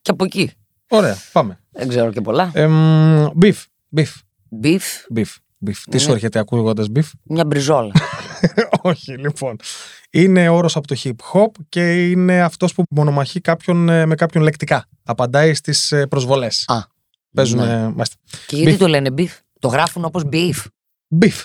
[0.03, 0.51] Και από εκεί.
[0.89, 1.61] Ωραία, πάμε.
[1.71, 2.51] Δεν ξέρω και πολλά.
[2.55, 3.55] Εμ, beef.
[3.97, 5.25] Beef.
[5.67, 5.73] Beef, Beef.
[5.73, 5.83] Beef.
[5.91, 6.13] Τι σου Ναι.
[6.15, 7.11] έρχεται ακούγοντας beef.
[7.23, 7.93] μια μπριζόλα.
[8.83, 9.57] Όχι, λοιπόν.
[10.11, 14.43] Είναι όρος από το hip hop και είναι αυτός που μονομαχεί κάποιον ε, με κάποιον
[14.45, 14.89] λεκτικά.
[15.05, 16.65] Απαντάει στις προσβολές.
[16.67, 16.79] Α,
[17.35, 17.59] Παίζουν.
[17.59, 17.73] ναι.
[17.73, 18.17] ε, μάλιστα.
[18.47, 18.79] Και γιατί Beef.
[18.79, 19.39] το λένε beef.
[19.59, 20.55] Το γράφουν όπως beef.
[21.21, 21.45] Beef.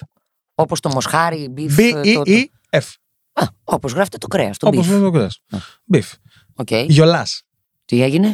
[0.55, 1.77] Όπως το μοσχάρι, beef.
[1.77, 2.93] ε, το- το- B-E-E-F.
[3.33, 4.89] Α, όπως γράφεται το κρέας, το Όπως beef.
[4.89, 5.27] δεν το ξέρει.
[5.49, 5.57] Α.
[5.93, 6.11] Beef.
[6.55, 6.71] Οκ.
[6.71, 7.41] Γιολάς.
[7.85, 8.31] Τι έγινε;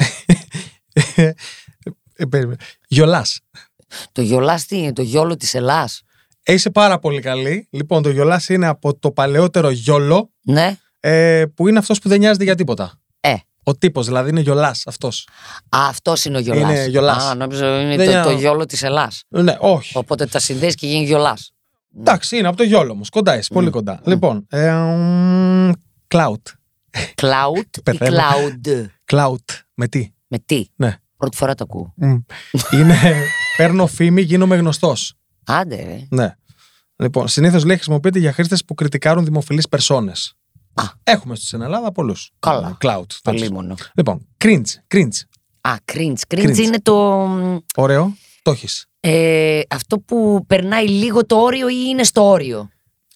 [2.88, 3.40] Γιολάς.
[4.12, 6.02] Το γιολάς τι είναι, το yolo της Ελλάς.
[6.46, 7.68] Είσαι πάρα πολύ καλή.
[7.72, 10.78] Λοιπόν, το γιολάς είναι από το παλαιότερο yolo, Ναι.
[11.00, 13.00] ε, που είναι αυτός που δεν νοιάζεται για τίποτα.
[13.20, 13.34] Ε.
[13.64, 15.28] Ο τύπος, δηλαδή είναι γιολάς αυτός.
[15.70, 16.72] Α, αυτός είναι ο γιολάς.
[16.72, 17.24] Είναι γιολάς.
[17.24, 19.24] Α, νόμιζα είναι Δεν το, είναι- το γιόλο της Ελλάς.
[19.28, 19.98] Ναι, όχι.
[19.98, 21.52] Οπότε τα συνδέεις και γίνει γιολάς.
[22.00, 23.10] Εντάξει, είναι από το γιόλο όμως.
[23.10, 24.02] Κοντά είσαι, πολύ κοντά.
[24.06, 25.72] Λοιπόν, ε, μ,
[26.08, 26.36] cloud.
[27.22, 28.18] Cloud ή Πεθαίνω.
[28.18, 28.86] cloud.
[29.14, 29.36] Cloud.
[29.74, 30.98] Με τι; Με τι; Ναι.
[31.18, 31.94] Πρώτη φορά το ακούω.
[31.96, 32.16] Μ.
[32.72, 32.98] είναι.
[33.62, 35.14] Παίρνω φήμη, γίνομαι γνωστός.
[35.46, 36.06] Άντε, ρε.
[36.10, 36.36] Ναι.
[36.96, 40.34] Λοιπόν, συνήθως λέει χρησιμοποιείται για χρήστες που κριτικάρουν δημοφιλείς περσόνες.
[40.74, 40.84] Α.
[41.04, 42.32] Έχουμε στην Ελλάδα πολλούς.
[42.40, 42.78] Καλά.
[42.82, 43.06] Cloud.
[43.24, 43.76] Πολύ μόνο.
[43.94, 44.96] Λοιπόν, cringe.
[44.96, 45.20] Cringe.
[45.62, 46.14] Α, cringe.
[46.28, 46.58] Cringe Cringe.
[46.58, 47.28] είναι το.
[47.76, 48.16] Ωραίο.
[48.42, 48.86] Το έχεις.
[49.00, 52.70] Ε, αυτό που περνάει λίγο το όριο ή είναι στο όριο;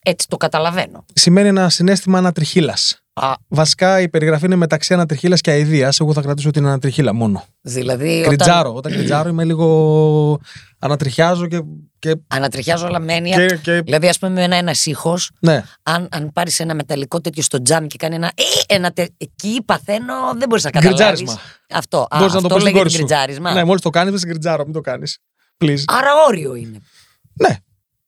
[0.07, 1.05] Έτσι το καταλαβαίνω.
[1.13, 2.77] Σημαίνει ένα συνέστημα ανατριχίλα.
[3.13, 5.99] Α, Βασικά η περιγραφή είναι μεταξύ ανατριχίλα και αηδίας.
[5.99, 7.45] Εγώ θα κρατήσω την ανατριχίλα μόνο.
[7.61, 8.09] δηλαδή.
[8.19, 8.73] Όταν Κριτζάρω.
[8.73, 10.39] Όταν κριτζάρω είμαι λίγο.
[10.79, 11.61] Ανατριχιάζω και.
[11.99, 13.45] και, ανατριχιάζω όλα με έννοια.
[13.45, 15.63] και, και Δηλαδή, ας πούμε, με ένα, ένας ήχος, ναι.
[15.83, 18.27] αν, αν πάρεις ένα μεταλλικό τέτοιο στο τζάμι και κάνει ένα.
[18.67, 21.05] Ε, ένα τε- εκεί παθαίνω, δεν μπορείς να καταλάβεις.
[21.05, 21.39] Γκριτζάρισμα.
[21.69, 22.07] Αυτό.
[22.09, 22.97] Α, Μπορείς να το αυτό πεις στην λέγεται κόρη σου.
[22.97, 23.53] γκριτζάρισμα.
[23.53, 24.63] Ναι, μόλις το κάνεις, δεν σε γκριτζάρω.
[24.63, 25.17] Μην το κάνεις.
[25.63, 25.83] Please.
[25.85, 26.77] Άρα όριο είναι.
[27.33, 27.55] Ναι.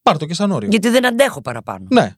[0.08, 0.68] Πάρ το και σαν όριο.
[0.68, 1.86] Γιατί δεν αντέχω παραπάνω.
[1.90, 2.14] Ναι.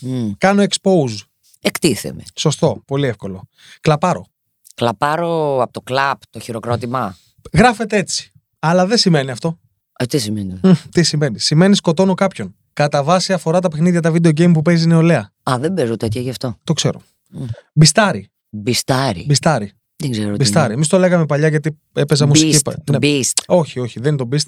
[0.00, 0.30] Μμ.
[0.38, 1.16] Κάνω expose.
[1.60, 2.22] Εκτίθεμαι.
[2.34, 2.82] Σωστό.
[2.86, 3.48] Πολύ εύκολο.
[3.80, 4.26] Κλαπάρω.
[4.74, 7.16] Κλαπάρω από το κλαπ το χειροκρότημα.
[7.52, 8.32] Γράφεται έτσι.
[8.58, 9.58] Αλλά δεν σημαίνει αυτό.
[9.98, 12.54] Ε, τι σημαίνει; Μμ, Τι σημαίνει; Σημαίνει σκοτώνω κάποιον.
[12.72, 15.32] Κατά βάση αφορά τα παιχνίδια, τα video game που παίζει η νεολαία.
[15.50, 16.56] Α, δεν παίζω τέτοια γι' αυτό.
[16.64, 17.02] Το ξέρω.
[17.30, 17.44] Μμ.
[17.72, 18.28] Μπιστάρι.
[18.50, 19.24] Μπιστάρι.
[19.26, 19.72] Μπιστάρι.
[19.96, 20.72] Δεν ξέρω τι Μπιστάρι.
[20.72, 22.32] Εμείς το λέγαμε παλιά γιατί έπαιζα είναι.
[22.32, 22.58] μουσική.
[22.64, 22.98] Beast, Ναι.
[22.98, 23.32] το beast.
[23.46, 24.46] Όχι, όχι, δεν είναι το beast.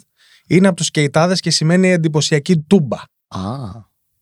[0.49, 2.97] Είναι από τους σκεϊτάδες και σημαίνει εντυπωσιακή τούμπα.
[3.29, 3.41] Α,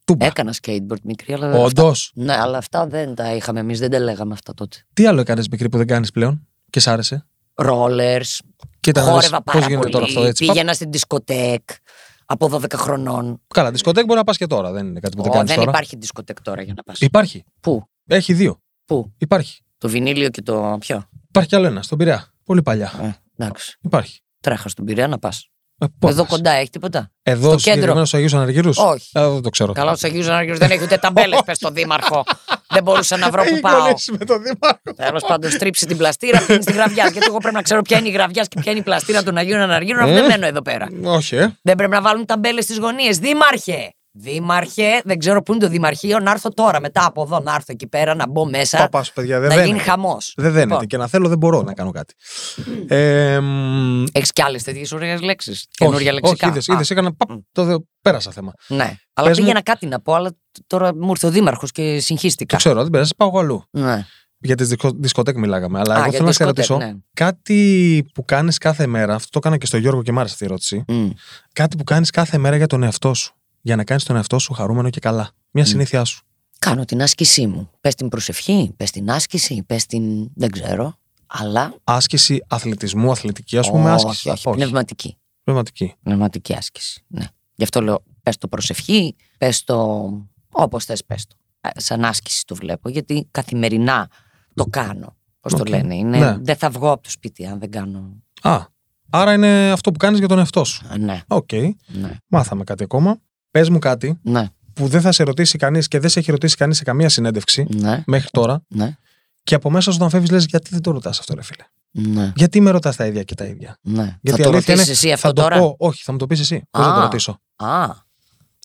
[0.05, 0.27] Τούμπα.
[0.27, 1.47] έκανα skateboard μικρή, αλλά.
[1.47, 2.13] αυτά- Όντως.
[2.15, 4.77] Ναι, αλλά αυτά δεν τα είχαμε εμείς, δεν τα λέγαμε αυτά τότε.
[4.93, 8.39] Τι άλλο έκανες μικρή που δεν κάνεις πλέον και σ' άρεσε; Rollers,
[8.81, 9.93] Κοίτα, να δεις χόρευα πώς πάρα γίνεται πολύ.
[9.93, 10.47] τώρα αυτό έτσι.
[10.47, 11.61] Πήγαινα στην δισκοτέκ
[12.27, 13.41] από 12 χρονών.
[13.55, 14.73] Καλά, δισκοτέκ μπορεί να πας και τώρα.
[14.73, 15.71] Δεν είναι κάτι που δεν Ω, κάνεις δεν τώρα.
[15.71, 17.01] υπάρχει δισκοτέκ τώρα για να πας.
[17.01, 17.45] Υπάρχει.
[17.61, 18.61] Πού, Έχει δύο.
[18.85, 19.61] πού, Υπάρχει.
[19.79, 22.33] το βινίλιο και το ποιο; Υπάρχει κι άλλο ένα, στον Πειραιά.
[22.45, 22.93] Πολύ παλιά.
[23.03, 23.79] Ε, εντάξει.
[23.81, 24.21] Υπάρχει.
[24.41, 25.51] Τρέχα στον Πειραιά να πας.
[25.83, 27.71] Ε, πού Εδώ θα πας; κοντά έχει τίποτα; Εδώ στο κέντρο.
[27.73, 28.71] συγκεκριμένα στου Αγίου Αναργύρου.
[28.77, 29.09] Όχι.
[29.13, 29.73] δεν το ξέρω.
[29.73, 32.25] Καλά, τους Αγίου Ανάγκε δεν έχει ούτε ταμπέλες, πες στο Δήμαρχο.
[32.69, 33.81] δεν μπορούσα να βρω που Έχει πάω.
[33.83, 34.81] κολλήσει με το Δήμαρχο.
[34.97, 37.09] Τέλος πάντων, στρίψει την πλαστήρα, πίνεις τη γραβιά.
[37.09, 39.37] Γιατί εγώ πρέπει να ξέρω ποια είναι η γραβιά και ποια είναι η πλαστήρα των
[39.37, 40.89] Αγίων Αναργύρων, αφού δεν μένω εδώ πέρα.
[41.05, 41.59] Όχι, ε.
[41.63, 43.19] Δεν πρέπει να βάλουν ταμπέλες στις γωνίες.
[43.19, 43.95] Δήμαρχε!
[44.15, 47.67] Δήμαρχε, δεν ξέρω πού είναι το Δημαρχείο, να έρθω τώρα μετά από εδώ, να έρθω
[47.73, 48.79] εκεί πέρα, να μπω μέσα.
[48.79, 49.85] Παπά σου, παιδιά, δεν να γίνει δένεται.
[49.91, 50.33] χαμός.
[50.37, 50.87] Δεν δένεται.
[50.87, 52.15] Και να θέλω δεν μπορώ να κάνω κάτι.
[52.89, 55.53] Ε, μ, Έχεις κι άλλες τέτοιες ωραίες λέξεις.
[55.57, 56.47] όχι, Καινούργια όχι, λεξικά.
[56.49, 58.53] είδες, Α, είδες, έκανα, παπ, το δε- πέρασα θέμα.
[58.67, 58.97] Ναι.
[59.15, 60.31] Αλλά Πες μου- πήγαινα κάτι να πω, αλλά
[60.67, 62.57] τώρα μου ήρθε ο Δήμαρχος και Το συγχύστηκα.
[62.57, 63.65] ξέρω, δεν πειράζει, πάω εγώ αλλού.
[63.71, 64.07] Ναι.
[64.45, 65.79] Για τις δισκοτέκ μιλάγαμε.
[65.79, 66.99] Αλλά Α, εγώ για θέλω να σε δισκοτέκ, ρωτήσω ναι.
[67.15, 69.15] κάτι που κάνεις κάθε μέρα.
[69.15, 70.85] Αυτό το έκανα και στο Γιώργο και μ' άρεσε αυτή η ερώτηση.
[70.89, 71.09] Μμ.
[71.53, 73.35] Κάτι που κάνεις κάθε μέρα για τον εαυτό σου.
[73.65, 75.31] Για να κάνεις τον εαυτό σου χαρούμενο και καλά.
[75.51, 76.23] Μια συνήθειά σου.
[76.59, 77.71] Κάνω την άσκησή μου.
[77.81, 80.29] Πες την προσευχή, πες την άσκηση, πες την.
[80.35, 80.99] δεν ξέρω.
[81.27, 81.75] Αλλά.
[81.85, 83.93] Άσκηση αθλητισμού, αθλητική, ας πούμε.
[83.93, 84.29] όχι, άσκηση.
[84.31, 85.17] όχι, πνευματική.
[85.45, 85.95] Πνευματική.
[86.03, 87.05] Πνευματική άσκηση.
[87.09, 87.25] Ναι.
[87.55, 90.09] Γι' αυτό λέω, πες το προσευχή, πες το.
[90.53, 91.37] Όπως θες, πες το.
[91.61, 94.09] Ε, Σαν άσκηση το βλέπω, γιατί καθημερινά
[94.55, 95.17] το κάνω.
[95.41, 95.59] Πώς Οκ.
[95.59, 95.95] το λένε.
[95.95, 96.37] Είναι, Ναι.
[96.41, 98.23] Δεν θα βγω από το σπίτι αν δεν κάνω.
[98.43, 98.59] Α,
[99.11, 100.87] άρα είναι αυτό που κάνεις για τον εαυτό σου.
[100.89, 101.53] Α, Ναι, Οκ.
[101.87, 103.19] ναι, Μάθαμε κάτι ακόμα.
[103.53, 104.49] Πες μου κάτι ναι.
[104.73, 107.67] που δεν θα σε ρωτήσει κανείς και δεν σε έχει ρωτήσει κανείς σε καμία συνέντευξη
[107.71, 108.97] Ναι, μέχρι τώρα ναι,
[109.43, 112.33] και από μέσα σου όταν φεύγεις λες γιατί δεν το ρωτάς αυτό, ρε φίλε; ναι.
[112.37, 114.19] Γιατί με ρωτάς τα ίδια και τα ίδια; ναι.
[114.21, 116.13] Γιατί θα το η αλήθεια ρωτήσεις είναι, εσύ αυτό θα το τώρα; πω, όχι, θα
[116.13, 116.63] μου το πεις εσύ.
[116.71, 117.03] Πώς θα το Α.
[117.03, 117.89] ρωτήσω; Α,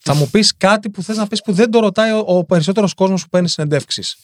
[0.04, 2.94] Θα μου πεις κάτι που θες να πεις που δεν το ρωτάει ο, ο περισσότερος
[2.94, 4.18] κόσμος που παίρνει συνεντεύξεις.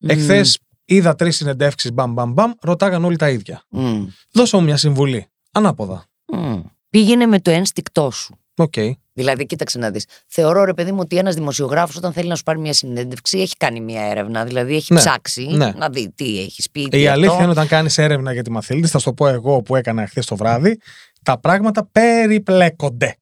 [0.00, 3.62] Εχθές είδα τρεις συνεντεύξεις, μπαμ, μπαμ, μπαμ, ρωτάγαν όλοι τα ίδια.
[3.68, 5.26] Μμ, Δώσε μου μια συμβουλή.
[5.52, 6.04] Ανάποδα.
[6.32, 6.60] μμ.
[6.90, 8.38] Πήγαινε με το ένστικτό σου.
[8.60, 8.74] Οκ.
[9.12, 10.04] Δηλαδή, κοίταξε να δεις.
[10.26, 13.56] Θεωρώ, ρε παιδί μου, ότι ένας δημοσιογράφος, όταν θέλει να σου πάρει μια συνέντευξη, έχει
[13.56, 14.44] κάνει μια έρευνα.
[14.44, 15.72] Δηλαδή, έχει Ναι, ψάξει ναι.
[15.76, 16.88] να δει τι έχει πει.
[16.88, 17.42] τι Η αλήθεια αυτό.
[17.42, 20.26] είναι όταν κάνεις έρευνα για τη Ματθίλδη, θα σου το πω εγώ που έκανα χθες
[20.26, 20.78] το βράδυ,
[21.22, 23.16] τα πράγματα περιπλέκονται.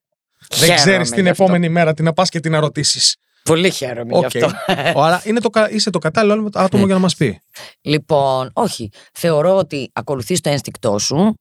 [0.48, 1.42] Δεν Χαίρομαι ξέρεις την γι' αυτό.
[1.42, 3.16] επόμενη μέρα τι να πας και τι να ρωτήσεις.
[3.42, 4.50] Πολύ χαίρομαι γι' αυτό.
[5.04, 7.40] Άρα είναι το, κα- είσαι το κατάλληλο άτομο για να μας πει.
[7.80, 8.90] Λοιπόν, όχι.
[9.12, 11.34] Θεωρώ ότι ακολουθείς το ένστικτό σου.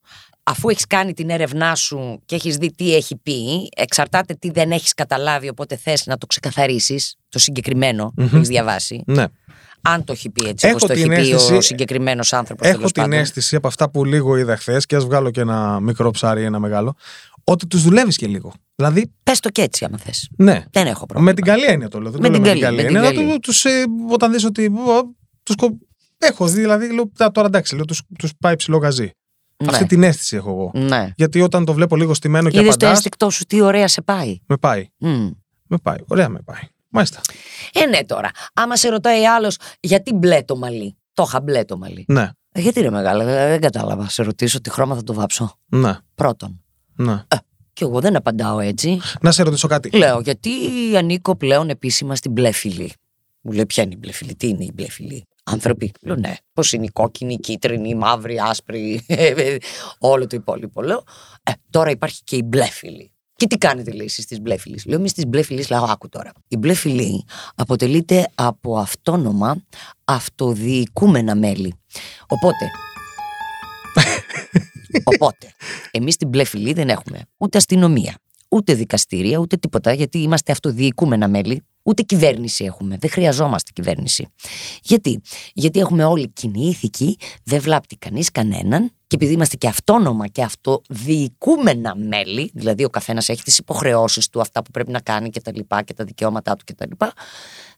[0.48, 4.72] Αφού έχεις κάνει την έρευνά σου και έχεις δει τι έχει πει, εξαρτάται τι δεν
[4.72, 8.36] έχεις καταλάβει, οπότε θες να το ξεκαθαρίσεις, το συγκεκριμένο που Μμμ.
[8.36, 9.04] έχεις διαβάσει.
[9.06, 9.26] Ναι.
[9.82, 12.68] Αν το έχει πει έτσι, Έχω όπω το έχει την πει αίσθηση- ο συγκεκριμένος άνθρωπος.
[12.68, 16.12] Έχω την αίσθηση από αυτά που λίγο είδα χθες, και ας βγάλω και ένα μικρό
[16.12, 16.96] ψάρι, ένα μεγάλο,
[17.44, 18.54] ότι τους δουλεύεις και λίγο.
[18.76, 20.30] Δηλαδή, Πες το και έτσι, άμα θες.
[20.38, 20.64] ναι.
[20.72, 21.22] Δεν έχω πρόβλημα.
[21.32, 22.12] Με την καλή έννοια το λέω.
[22.12, 23.26] Δεν Με το λέω την με την καλή, καλή με την έννοια.
[23.28, 23.40] καλή.
[23.40, 24.72] Τους, ε, όταν δεις ότι.
[25.44, 25.78] Τους, κο-
[26.18, 29.12] έχω δει, δηλαδή, λέω, «Α, τώρα εντάξει, λέω, τους, τους πάει ψηλό γαζί.
[29.58, 29.70] Ναι.
[29.70, 30.86] Αυτή την αίσθηση έχω εγώ.
[30.86, 31.12] Ναι.
[31.16, 34.02] Γιατί όταν το βλέπω λίγο στημένο και Είδες το απαντάς, ένστικτό σου τι ωραία σε
[34.02, 34.40] πάει.
[34.46, 34.88] με πάει.
[34.98, 35.30] Μμ.
[35.68, 35.98] Με πάει.
[36.08, 36.62] Ωραία με πάει.
[36.90, 37.22] Μάλιστα.
[37.74, 38.30] Ε, ναι τώρα.
[38.54, 42.06] Άμα σε ρωτάει άλλος γιατί μπλε το μαλλί; Το είχα μπλε το μαλλί.
[42.08, 42.30] Ναι.
[42.52, 44.10] Ε, γιατί ρε μεγάλα, ε, δεν κατάλαβα.
[44.10, 45.58] Σε ρωτήσω τι χρώμα θα το βάψω.
[45.66, 45.98] Ναι.
[46.16, 46.62] Πρώτον.
[46.96, 47.24] ναι.
[47.74, 49.00] Και εγώ δεν απαντάω έτσι.
[49.22, 49.98] Να σε ρωτήσω κάτι.
[49.98, 50.50] Λέω, γιατί
[50.98, 52.94] ανήκω πλέον επίσημα στην μπλε φυλή.
[53.42, 55.26] Μου λέει, ποια είναι η μπλε φυλή, τι είναι η μπλε φυλή.
[55.48, 55.92] Άνθρωποι.
[56.02, 56.36] Λέω, ναι.
[56.54, 59.06] Πώς είναι η κόκκινη, η κίτρινη, η μαύρη, η άσπρη,
[60.00, 60.82] όλο το υπόλοιπο.
[60.82, 61.04] Λέω,
[61.44, 63.10] ε, τώρα υπάρχει και η μπλε φυλή.
[63.36, 66.10] Και τι κάνετε, λέει, εσείς τη μπλε φυλής; Λέω, εμείς τη μπλε φυλής, λέω, άκου
[66.10, 66.32] τώρα.
[66.48, 69.64] Η μπλε φυλή αποτελείται από αυτόνομα
[70.06, 71.74] αυτοδιοικούμενα μέλη.
[72.28, 72.72] Οπότε,
[75.14, 75.54] Οπότε,
[75.92, 78.18] εμείς στην μπλε φυλή δεν έχουμε ούτε αστυνομία,
[78.50, 82.98] ούτε δικαστήρια, ούτε τίποτα, γιατί είμαστε αυτοδιοικούμενα μέλη, ούτε κυβέρνηση έχουμε.
[83.00, 84.28] Δεν χρειαζόμαστε κυβέρνηση.
[84.82, 85.22] Γιατί,
[85.54, 90.44] γιατί έχουμε όλη κοινή ηθική, δεν βλάπτει κανείς κανέναν, και επειδή είμαστε και αυτόνομα και
[90.44, 95.42] αυτοδιοικούμενα μέλη, δηλαδή ο καθένας έχει τις υποχρεώσεις του, αυτά που πρέπει να κάνει και
[95.42, 97.06] τα λοιπά και τα δικαιώματά του κτλ.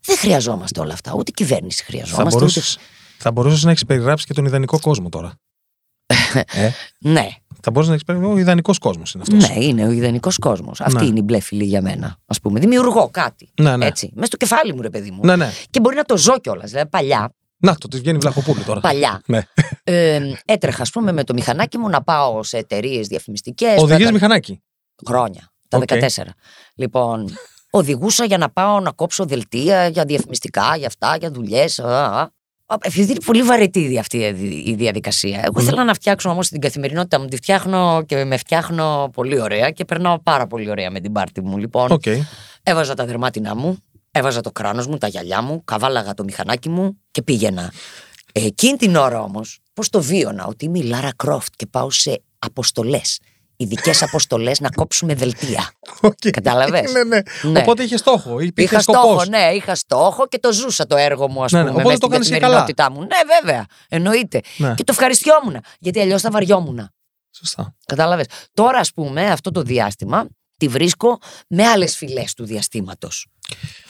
[0.02, 1.14] Δεν χρειαζόμαστε όλα αυτά.
[1.14, 2.24] Ούτε κυβέρνηση Θα χρειαζόμαστε.
[2.24, 2.38] ούτε...
[2.38, 2.80] μπορούσε
[3.18, 5.34] θα μπορούσες να έχεις περιγράψει και τον ιδανικό κόσμο τώρα.
[6.34, 7.28] ε, Ναι,
[7.62, 8.36] θα μπορούσε να έχεις περιγράψει.
[8.38, 9.50] Ο ιδανικός κόσμος είναι αυτός.
[9.50, 10.82] Ναι, είναι ο ιδανικός κόσμος.
[10.82, 11.06] Αυτή Ναι.
[11.06, 12.18] είναι η μπλε φυλή για μένα.
[12.26, 13.50] Α πούμε, δημιουργώ κάτι.
[13.62, 13.86] Ναι, ναι.
[13.86, 14.12] Έτσι.
[14.14, 15.20] Μέσα στο κεφάλι μου, ρε παιδί μου.
[15.24, 15.52] Ναι, ναι.
[15.70, 16.70] Και μπορεί να το ζω κιόλας.
[16.70, 18.80] Δηλαδή, παλιά, Να, το της βγαίνει Βλαχοπούλου τώρα.
[18.80, 19.42] παλιά Ναι.
[19.84, 23.82] ε, έτρεχα, ας πούμε, με το μηχανάκι μου να πάω σε εταιρείες διαφημιστικές.
[23.82, 24.62] Οδηγείς μηχανάκι;
[25.06, 25.52] Χρόνια.
[25.68, 25.84] Τα Οκ.
[25.88, 26.08] 14.
[26.76, 27.38] Λοιπόν,
[27.70, 31.82] οδηγούσα για να πάω να κόψω δελτία για διαφημιστικά, για αυτά, για δουλειές.
[32.82, 35.42] Επειδή είναι πολύ βαρετή η- αυτή η δι- η διαδικασία.
[35.44, 37.28] Εγώ ήθελα να φτιάξω όμως την καθημερινότητα μου.
[37.28, 41.42] Τη φτιάχνω και με φτιάχνω πολύ ωραία και περνάω πάρα πολύ ωραία με την πάρτη
[41.42, 41.58] μου.
[41.58, 42.04] Λοιπόν, Οκ.
[42.64, 43.78] έβαζα τα δερμάτινά μου,
[44.12, 47.72] έβαζα το κράνος μου, τα γυαλιά μου, καβάλαγα το μηχανάκι μου και πήγαινα.
[48.32, 51.92] Ε, Εκείνη την ώρα όμως, πώς το βίωνα, ότι είμαι η Λάρα Κρόφτ και πάω
[51.92, 53.20] σε αποστολές.
[53.60, 55.72] Ειδικές αποστολές να κόψουμε δελτία.
[56.02, 56.14] Οκ.
[56.32, 57.22] Κατάλαβες; ναι, ναι.
[57.42, 57.60] Ναι.
[57.60, 58.40] Οπότε είχε στόχο.
[58.40, 59.28] Υπήρχε Είχα στόχο, σκοπός.
[59.28, 62.00] ναι, είχα στόχο και το ζούσα το έργο μου, ας Ναι, ναι, πούμε, οπότε μέσα
[62.00, 63.00] το στην κάνεις και καθημερινότητά μου.
[63.00, 64.42] Ναι, βέβαια, εννοείται.
[64.58, 64.74] Ναι.
[64.74, 66.90] Και το ευχαριστιόμουν, γιατί αλλιώς θα βαριόμουν.
[67.32, 67.76] Σωστά.
[67.86, 73.28] Κατάλαβες; Τώρα, ας πούμε, αυτό το διάστημα τη βρίσκω με άλλες φυλές του διαστήματος.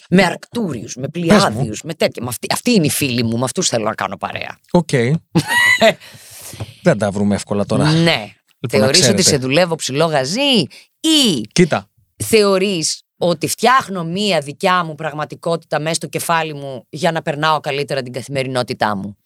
[0.09, 2.23] Με αρκτούριους, με πλειάδιους, με τέτοια.
[2.23, 4.57] Με αυτή, αυτοί είναι οι φίλοι μου, με αυτούς θέλω να κάνω παρέα.
[4.71, 4.89] Οκ.
[6.83, 7.91] Δεν τα βρούμε εύκολα τώρα.
[7.91, 8.31] Ναι.
[8.59, 9.21] Λοιπόν, να Θεωρείς ότι ξέρετε.
[9.21, 10.61] σε δουλεύω ψιλό γαζί
[10.99, 11.89] ή Κοίτα.
[12.23, 18.01] θεωρείς ότι φτιάχνω μία δικιά μου πραγματικότητα μέσα στο κεφάλι μου για να περνάω καλύτερα
[18.01, 19.17] την καθημερινότητά μου;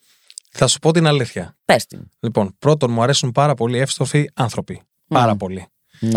[0.51, 1.57] Θα σου πω την αλήθεια.
[1.65, 2.09] Πες την.
[2.19, 4.81] Λοιπόν, πρώτον, μου αρέσουν πάρα πολύ εύστροφοι άνθρωποι.
[5.07, 5.67] Πάρα πολύ.
[5.99, 6.09] Ναι.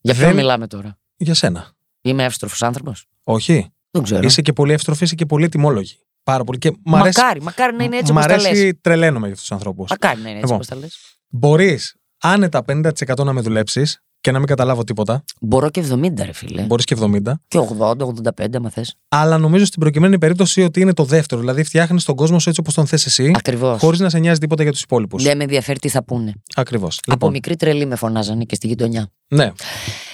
[0.00, 1.72] Για Δεν- ποιον μιλάμε τώρα; Για σένα.
[2.00, 3.72] Είμαι εύστροφος άνθρωπος; Όχι.
[3.90, 4.22] Δεν ξέρω.
[4.26, 5.98] Είσαι και πολύ εύστροφη, είσαι και πολύ ετοιμόλογη.
[6.22, 6.58] Πάρα πολύ.
[6.58, 8.44] Και μ' αρέσει, Μακάρι, μακάρι να είναι έτσι μ' όπως τα λες.
[8.46, 9.90] αρέσει τρελαίνομαι για αυτούς τους ανθρώπους.
[9.90, 10.54] Μακάρι να είναι έτσι Λοιπόν.
[10.54, 10.98] όπως τα λες.
[11.28, 15.24] Μπορείς άνετα 50% να με δουλέψεις και να μην καταλάβω τίποτα.
[15.40, 16.62] Μπορώ και 70 ρε φίλε.
[16.62, 17.20] Μπορείς και 70.
[17.48, 18.94] Και 80-85 άμα θες.
[19.08, 21.40] Αλλά νομίζω στην προκειμένη περίπτωση ότι είναι το δεύτερο.
[21.40, 23.80] Δηλαδή, φτιάχνεις τον κόσμο σου έτσι όπως τον θες εσύ, Ακριβώς.
[23.80, 25.22] χωρίς να σε νοιάζει τίποτα για τους υπόλοιπους.
[25.22, 26.32] Δεν με ενδιαφέρει τι θα πούνε.
[26.54, 26.96] Ακριβώς.
[27.02, 29.10] Από Λοιπόν, μικρή τρελή με φωνάζανε και στη γειτονιά.
[29.28, 29.52] ναι.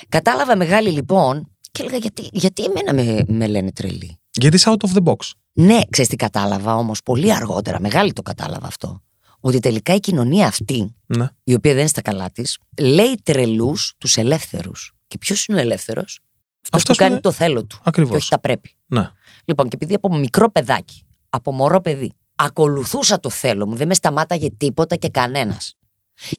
[0.08, 4.88] Κατάλαβα μεγάλη λοιπόν και έλεγα γιατί, γιατί εμένα με, με λένε τρελή; Γιατί είσαι out
[4.88, 5.16] of the box.
[5.52, 9.02] Ναι, ξέρεις τι κατάλαβα όμως πολύ αργότερα, μεγάλη το κατάλαβα αυτό.
[9.46, 11.28] Ότι τελικά η κοινωνία αυτή, Ναι.
[11.44, 14.94] η οποία δεν είναι στα καλά της, λέει τρελούς τους ελεύθερους.
[15.06, 16.20] Και ποιος είναι ο ελεύθερος;
[16.62, 17.78] Αυτός Αυτός που κάνει που- το θέλω του.
[17.82, 18.10] Ακριβώς.
[18.10, 18.76] Και όχι τα πρέπει.
[18.86, 19.10] Ναι.
[19.44, 23.94] Λοιπόν, και επειδή από μικρό παιδάκι, από μωρό παιδί, ακολουθούσα το θέλω μου, δεν με
[23.94, 25.74] σταμάταγε τίποτα και κανένας.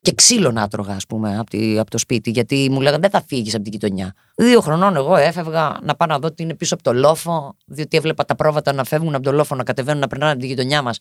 [0.02, 3.10] Και ξύλο να τρώγα, ας πούμε, από, τη, από το σπίτι, γιατί μου λέγανε δεν
[3.10, 4.14] θα φύγεις από την γειτονιά.
[4.36, 7.98] Δύο χρονών εγώ έφευγα να πάω να δω τι είναι πίσω από το λόφο, διότι
[7.98, 10.82] έβλεπα τα πρόβατα να φεύγουν από το λόφο, να κατεβαίνουν, να περνάνε από τη γειτονιά
[10.82, 10.98] μας,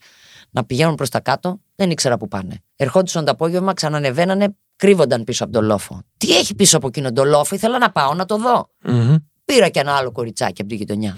[0.55, 1.59] να πηγαίνουν προς τα κάτω.
[1.75, 2.59] Δεν ήξερα που πάνε.
[2.75, 6.01] Ερχόντουσαν το απόγευμα, ξανανεβαίνανε, κρύβονταν πίσω από το λόφο.
[6.17, 8.69] Τι έχει πίσω από εκείνο το λόφο, ήθελα να πάω να το δω.
[8.83, 9.15] Μμμ.
[9.45, 11.15] Πήρα και ένα άλλο κοριτσάκι από τη γειτονιά.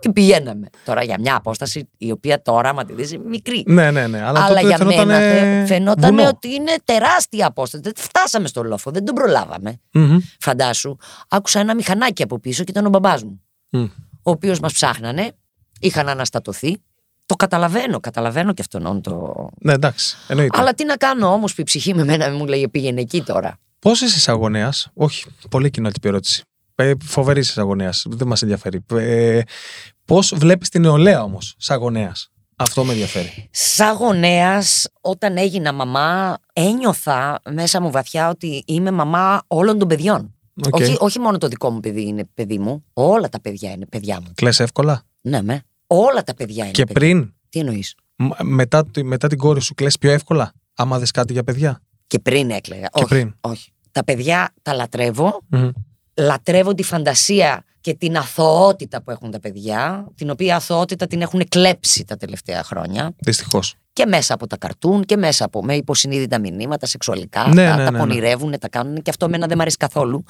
[0.00, 0.66] Και πηγαίναμε.
[0.84, 3.62] Τώρα για μια απόσταση η οποία τώρα, άμα τη δεις, είναι μικρή.
[3.66, 4.22] Ναι, ναι, ναι.
[4.22, 6.28] Αλλά, Αλλά τότε για φαινόταν, μένα ε, θε- φαινόταν βουνό.
[6.28, 7.82] ότι είναι τεράστια απόσταση.
[7.82, 9.80] Δεν φτάσαμε στο λόφο, δεν τον προλάβαμε.
[9.92, 10.18] Μμμ.
[10.40, 10.96] Φαντάσου,
[11.28, 13.42] άκουσα ένα μηχανάκι από πίσω και ήταν ο μπαμπάς μου.
[13.70, 13.82] Μμ.
[14.22, 15.32] Ο οποίος μας ψάχνανε,
[15.80, 16.76] είχαν αναστατωθεί.
[17.26, 19.34] Το καταλαβαίνω, καταλαβαίνω και αυτόν το.
[19.60, 20.16] Ναι, εντάξει.
[20.28, 20.60] Εννοείται.
[20.60, 23.58] Αλλά τι να κάνω όμως που η ψυχή με μένα μου λέγε πήγαινε εκεί τώρα.
[23.78, 26.42] Πώς είσαι σα γονέα, Όχι, πολύ κοινότυπη ερώτηση.
[26.74, 27.90] Ε, Φοβερή σα γονέα.
[28.04, 28.84] Δεν μας ενδιαφέρει.
[28.92, 29.40] Ε,
[30.04, 32.12] Πώς βλέπεις την νεολαία όμως, σα γονέα.
[32.56, 33.48] Αυτό με ενδιαφέρει.
[33.50, 40.34] Σαν γονέας, όταν έγινα μαμά, ένιωθα μέσα μου βαθιά ότι είμαι μαμά όλων των παιδιών.
[40.66, 40.74] Οκ.
[40.74, 44.20] Όχι, όχι μόνο το δικό μου παιδί είναι παιδί μου, όλα τα παιδιά είναι παιδιά
[44.20, 44.32] μου.
[44.34, 45.62] Κλαις εύκολα; Ναι, με.
[45.86, 46.94] Όλα τα παιδιά είναι Και παιδιά.
[47.00, 50.52] πριν, Τι εννοείς; μ- μετά, τη- μετά την κόρη σου, κλαις πιο εύκολα.
[50.74, 52.86] Άμα δες κάτι για παιδιά; Και πριν έκλαιγα.
[52.86, 53.34] Και όχι, πριν.
[53.40, 53.70] όχι.
[53.92, 55.40] Τα παιδιά τα λατρεύω.
[55.48, 55.68] Μμμ.
[56.18, 61.48] Λατρεύω τη φαντασία και την αθωότητα που έχουν τα παιδιά, την οποία αθωότητα την έχουν
[61.48, 63.14] κλέψει τα τελευταία χρόνια.
[63.18, 63.74] Δυστυχώς.
[63.92, 67.48] και μέσα από τα καρτούν και μέσα από με υποσυνείδητα μηνύματα σεξουαλικά.
[67.48, 67.98] Ναι, τα, ναι, τα ναι, ναι.
[67.98, 70.24] πονηρεύουν, τα κάνουν και αυτό εμένα δεν μου αρέσει καθόλου.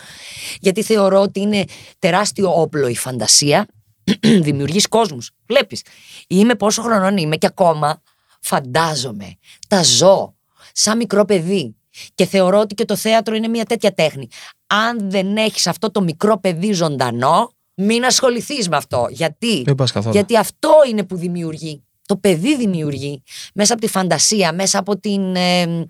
[0.61, 1.65] Γιατί θεωρώ ότι είναι
[1.99, 3.67] τεράστιο όπλο η φαντασία.
[4.47, 5.31] Δημιουργείς κόσμους.
[5.47, 5.83] Βλέπεις.
[6.29, 8.03] Είμαι πόσο χρονών είμαι και ακόμα
[8.41, 9.37] φαντάζομαι.
[9.69, 10.35] Τα ζω.
[10.73, 11.77] Σαν μικρό παιδί.
[12.15, 14.29] Και θεωρώ ότι και το θέατρο είναι μια τέτοια τέχνη.
[14.67, 19.07] Αν δεν έχεις αυτό το μικρό παιδί ζωντανό, μην ασχοληθείς με αυτό.
[19.11, 20.15] Γιατί; Δεν πας καθόλου.
[20.15, 21.81] γιατί αυτό είναι που δημιουργεί.
[22.07, 23.23] Το παιδί δημιουργεί
[23.55, 25.37] μέσα από τη φαντασία, μέσα από την.
[25.37, 25.87] Ε,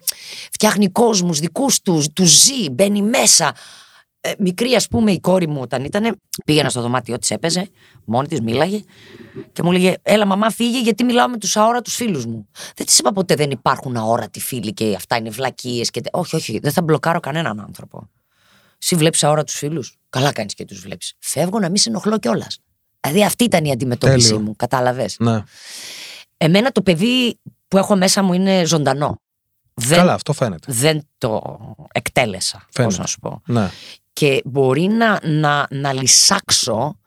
[0.52, 3.54] φτιάχνει κόσμους δικούς τους, τους ζει, μπαίνει μέσα.
[4.26, 7.68] Ε, μικρή, ας πούμε, η κόρη μου όταν ήταν, πήγαινα στο δωμάτιό της, έπαιζε,
[8.04, 8.80] μόνη της μίλαγε
[9.52, 12.48] και μου έλεγε: Έλα, μαμά, φύγε γιατί μιλάω με τους αόρατους φίλους μου.
[12.76, 15.90] Δεν της είπα ποτέ δεν υπάρχουν αόρατοι φίλοι και αυτά είναι βλακίες.
[15.90, 16.00] Και...
[16.00, 18.08] τε- Όχι, όχι, δεν θα μπλοκάρω κανέναν άνθρωπο.
[18.82, 21.14] Εσύ βλέπεις αόρατους φίλους; Καλά κάνεις και τους βλέπεις.
[21.18, 22.58] Φεύγω να μην σε ενοχλώ κιόλας.
[23.00, 24.42] Δηλαδή αυτή ήταν η αντιμετώπιση Τέλειο.
[24.44, 25.42] μου, κατάλαβες; Ναι.
[26.36, 29.20] Εμένα το παιδί που έχω μέσα μου είναι ζωντανό.
[29.74, 30.72] Δεν, Καλά, αυτό φαίνεται.
[30.72, 31.42] δεν το
[31.92, 32.98] εκτέλεσα, πώς Φαίνεται.
[32.98, 33.42] να σου πω.
[33.46, 33.70] Ναι.
[34.18, 36.98] Και μπορεί να, να, να λυσάξω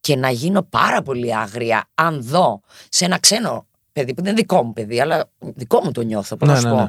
[0.00, 4.40] και να γίνω πάρα πολύ άγρια αν δω σε ένα ξένο παιδί, που δεν είναι
[4.40, 6.78] δικό μου παιδί, αλλά δικό μου το νιώθω, πώς Ναι, να σου ναι, πω.
[6.80, 6.88] ναι.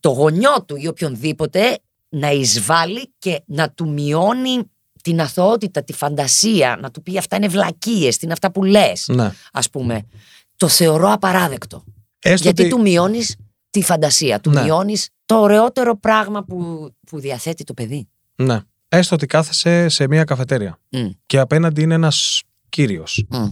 [0.00, 4.70] Το γονιό του ή οποιονδήποτε να εισβάλλει και να του μειώνει
[5.02, 9.08] την αθωότητα, τη φαντασία, να του πει αυτά είναι βλακίες, τι είναι αυτά που λες,
[9.08, 9.32] ναι.
[9.52, 10.02] ας πούμε.
[10.56, 11.84] Το θεωρώ απαράδεκτο.
[12.18, 12.70] Έστω Γιατί ότι...
[12.70, 13.36] του μειώνεις
[13.70, 14.62] τη φαντασία, του Ναι.
[14.62, 18.08] μειώνεις το ωραιότερο πράγμα που, που διαθέτει το παιδί.
[18.34, 18.60] Ναι.
[18.92, 23.24] Έστω ότι κάθεσαι σε μια καφετέρια Μμ, και απέναντι είναι ένας κύριος.
[23.28, 23.48] μμ.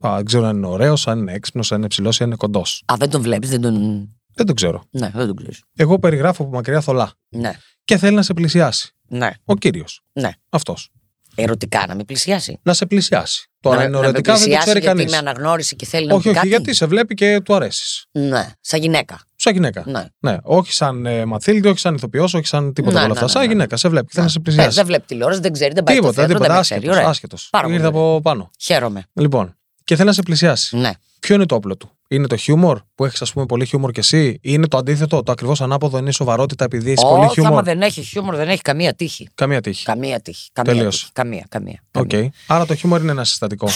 [0.00, 2.82] Δεν ξέρω αν είναι ωραίος, αν είναι έξυπνος, αν είναι ψηλός ή αν είναι κοντός.
[2.92, 4.08] Α, δεν τον βλέπεις, δεν τον.
[4.34, 4.84] Δεν το ξέρω.
[4.90, 5.62] Ναι, δεν τον ξέρεις.
[5.76, 7.12] Εγώ περιγράφω από μακριά θολά.
[7.28, 7.52] Ναι,
[7.84, 8.92] Και θέλει να σε πλησιάσει.
[9.08, 10.02] ναι, Ο κύριος.
[10.12, 10.30] ναι.
[10.48, 10.90] Αυτός.
[11.34, 12.58] Ερωτικά να με πλησιάσει.
[12.62, 13.50] Να σε πλησιάσει.
[13.60, 15.12] Τώρα να, είναι να με ερωτικά δεν το πλησιάσει ξέρει γιατί κανείς.
[15.12, 17.54] με αναγνώρισε και θέλει να Όχι, μου πει όχι, κάτι; γιατί σε βλέπει και του
[17.54, 18.06] αρέσεις.
[18.12, 19.20] Ναι, σαν γυναίκα.
[19.40, 19.82] Σαν γυναίκα.
[19.86, 20.04] Ναι.
[20.18, 23.24] Ναι, όχι σαν ε, μαθήλτη, όχι σαν ηθοποιός, όχι σαν τίποτα Ναι, από όλα ναι,
[23.24, 23.24] αυτά.
[23.24, 23.48] ναι, σαν ναι.
[23.48, 24.12] γυναίκα, σε βλέπει.
[24.12, 26.38] Θέλει να σε Ε, πλησιάσει; δεν βλέπει τηλεόραση, δεν ξέρει, δεν πάει Τίποτα, στο θέατρο,
[26.38, 26.60] τίποτα.
[26.62, 26.80] δεν με ξέρει.
[26.80, 26.98] Άσχετο.
[26.98, 27.10] Ωραία.
[27.10, 27.48] Άσχετος.
[27.50, 28.50] Πάρα πολύ Ήρθε από πάνω.
[28.60, 29.04] Χαίρομαι.
[29.12, 30.76] Λοιπόν, και θέλει να σε πλησιάσει.
[30.76, 30.90] Ναι.
[31.20, 33.98] Ποιο είναι το όπλο του, Είναι το χιούμορ που έχεις, ας πούμε, πολύ χιούμορ κι
[33.98, 37.22] εσύ, ή είναι το αντίθετο, το ακριβώς ανάποδο είναι η σοβαρότητα επειδή έχεις πολύ Όχι,
[37.24, 39.28] άμα χιούμορ; δεν έχει χιούμορ, δεν έχει καμία τύχη.
[39.34, 39.84] Καμία τύχη.
[39.84, 40.50] Καμία τύχη.
[40.52, 40.98] Καμία Τελείωσε.
[40.98, 41.12] τύχη.
[41.12, 41.82] Καμία, καμία.
[41.94, 42.06] Οκ.
[42.06, 42.32] καμία.
[42.46, 43.68] Άρα το χιούμορ είναι ένα συστατικό.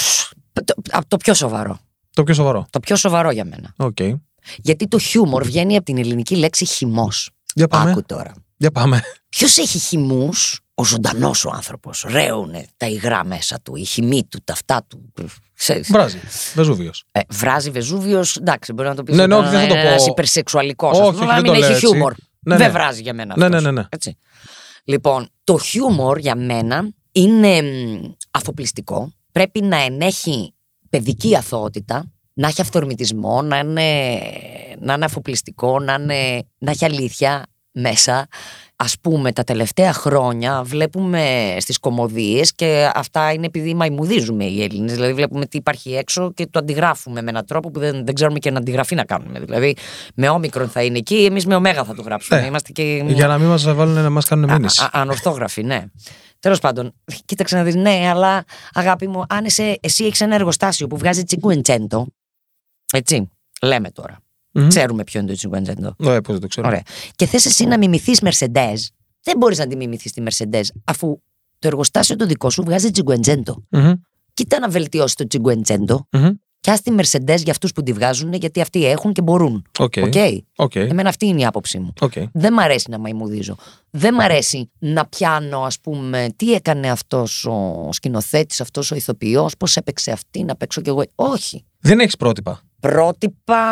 [0.53, 1.79] Το, από το πιο σοβαρό.
[2.14, 2.66] το πιο σοβαρό.
[2.70, 3.75] Το πιο σοβαρό για μένα.
[3.77, 3.98] Οκ.
[4.57, 7.31] Γιατί το χιούμορ βγαίνει από την ελληνική λέξη χυμός.
[7.55, 7.90] Για πάμε.
[7.90, 8.33] Άκου τώρα.
[8.57, 9.02] Για πάμε.
[9.28, 12.07] Ποιος έχει χυμούς, ο ζωντανός ο άνθρωπος.
[12.09, 15.12] Ρέουνε τα υγρά μέσα του, η χυμή του, τα αυτά του.
[15.55, 15.88] Ξέρεις.
[15.90, 16.18] Βράζει.
[16.55, 17.05] Βεζούβιος.
[17.12, 19.16] Ε, βράζει Βεζούβιος, εντάξει, μπορεί να το πεις.
[19.16, 19.81] Ναι, ναι, όχι, δεν θα το πω.
[19.81, 21.87] Ένα υπερσεξουαλικός, Όχι, ας όχι, πούμε, δεν αλλά το μην λέω έχει έτσι.
[21.87, 22.14] χιούμορ.
[22.40, 22.72] Ναι, δεν ναι.
[22.72, 23.35] βράζει για μένα.
[23.37, 23.87] Ναι, αυτός, ναι, ναι, ναι.
[23.90, 24.16] Έτσι.
[24.85, 29.12] Λοιπόν, το χιούμορ για μένα είναι μ, αφοπλιστικό.
[29.33, 30.55] Πρέπει να ενέχει
[30.90, 34.18] παιδική αθωότητα, να έχει αυθορμητισμό, να είναι,
[34.79, 38.27] να είναι αφοπλιστικό, να, είναι, να έχει αλήθεια μέσα.
[38.77, 44.92] ας πούμε τα τελευταία χρόνια βλέπουμε στις κομμωδίες και αυτά είναι επειδή μαϊμουδίζουμε οι Έλληνες
[44.95, 48.38] δηλαδή βλέπουμε τι υπάρχει έξω και το αντιγράφουμε με έναν τρόπο που δεν, δεν ξέρουμε
[48.38, 49.77] και να αντιγραφή να κάνουμε δηλαδή
[50.14, 52.47] με όμικρον θα είναι εκεί εμείς με ωμέγα θα το γράψουμε Ναι.
[52.47, 54.83] Είμαστε και Για να μην μας βάλουν να μας κάνουν Α- μήνυση.
[54.83, 55.85] α- Ανορθόγραφοι, ναι.
[56.40, 60.87] Τέλος πάντων, κοίταξε να δεις, ναι, αλλά αγάπη μου, αν είσαι, εσύ έχεις ένα εργοστάσιο
[60.87, 62.07] που βγάζει τσιγκουεντσέντο.
[62.92, 63.28] Έτσι,
[63.62, 64.18] λέμε τώρα.
[64.55, 64.68] Μμμ.
[64.68, 65.94] Ξέρουμε ποιο είναι το Cinquecento.
[65.98, 66.66] Ναι, πώς δεν το ξέρω.
[66.68, 66.83] Ωραία.
[67.16, 68.76] Και θες εσύ να μιμηθείς Mercedes,
[69.22, 71.18] δεν μπορείς να τη μιμηθείς τη Mercedes, αφού
[71.59, 73.64] το εργοστάσιο το δικό σου βγάζει Cinquecento.
[73.70, 73.92] Μμμ,
[74.35, 76.28] Κοίτα να βελτιώσει το Cinquecento μμμ.
[76.61, 79.64] και ας τη Mercedes για αυτούς που τη βγάζουν, γιατί αυτοί έχουν και μπορούν.
[79.78, 79.92] OK.
[80.02, 80.14] OK.
[80.57, 80.74] OK.
[80.74, 81.92] Εμένα αυτή είναι η άποψή μου.
[82.00, 82.12] Οκ.
[82.33, 83.57] Δεν μ' αρέσει να μαϊμουδίζω.
[83.90, 89.57] Δεν μ' αρέσει να πιάνω, ας πούμε, τι έκανε αυτός ο σκηνοθέτης, αυτός ο ηθοποιός,
[89.57, 91.02] πώς έπαιξε αυτή, να παίξω κι εγώ.
[91.14, 91.64] Όχι.
[91.78, 92.61] Δεν έχεις πρότυπα.
[92.83, 93.62] Πρότυπα,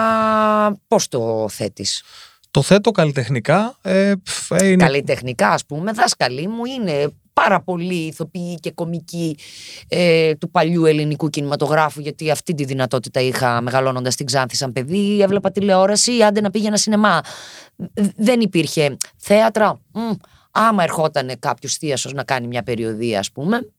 [0.89, 2.03] πώς το θέτεις;
[2.51, 3.79] Το θέτω καλλιτεχνικά.
[3.83, 4.85] Ε, πφ, ε, είναι...
[4.85, 9.37] Καλλιτεχνικά, ας πούμε, δάσκαλοι μου είναι πάρα πολλοί ηθοποιοί και κομικοί
[9.89, 15.21] ε, του παλιού ελληνικού κινηματογράφου, γιατί αυτή τη δυνατότητα είχα μεγαλώνοντας στην Ξάνθη σαν παιδί.
[15.23, 17.21] Έβλεπα τηλεόραση, άντε να πήγαινα σινεμά.
[17.77, 19.81] Δ- Δεν υπήρχε θέατρα.
[19.93, 20.11] Μμ,
[20.51, 23.71] άμα ερχόταν κάποιος θείασος να κάνει μια περιοδία, ας πούμε,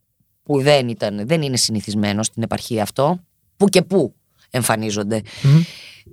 [0.44, 3.20] που δεν, ήταν, δεν είναι συνηθισμένο στην επαρχία αυτό,
[3.58, 4.14] που και που
[4.52, 5.22] εμφανίζονται.
[5.42, 5.62] Μμμ.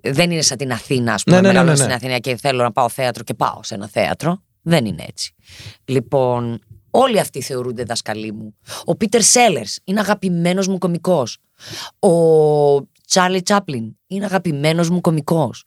[0.03, 1.37] Δεν είναι σαν την Αθήνα, ας πούμε.
[1.37, 1.93] Ναι, ναι, ναι, μεγαλώνω ναι, ναι.
[1.93, 4.43] στην Αθήνα και θέλω να πάω θέατρο και πάω σε ένα θέατρο.
[4.63, 5.35] Δεν είναι έτσι.
[5.85, 8.55] Λοιπόν, όλοι αυτοί θεωρούνται δασκαλοί μου.
[8.85, 11.39] Ο Πίτερ Σέλερ είναι αγαπημένος μου κωμικός.
[11.99, 12.11] Ο
[13.07, 15.65] Τσάρλι Τσάπλιν είναι αγαπημένος μου κωμικός.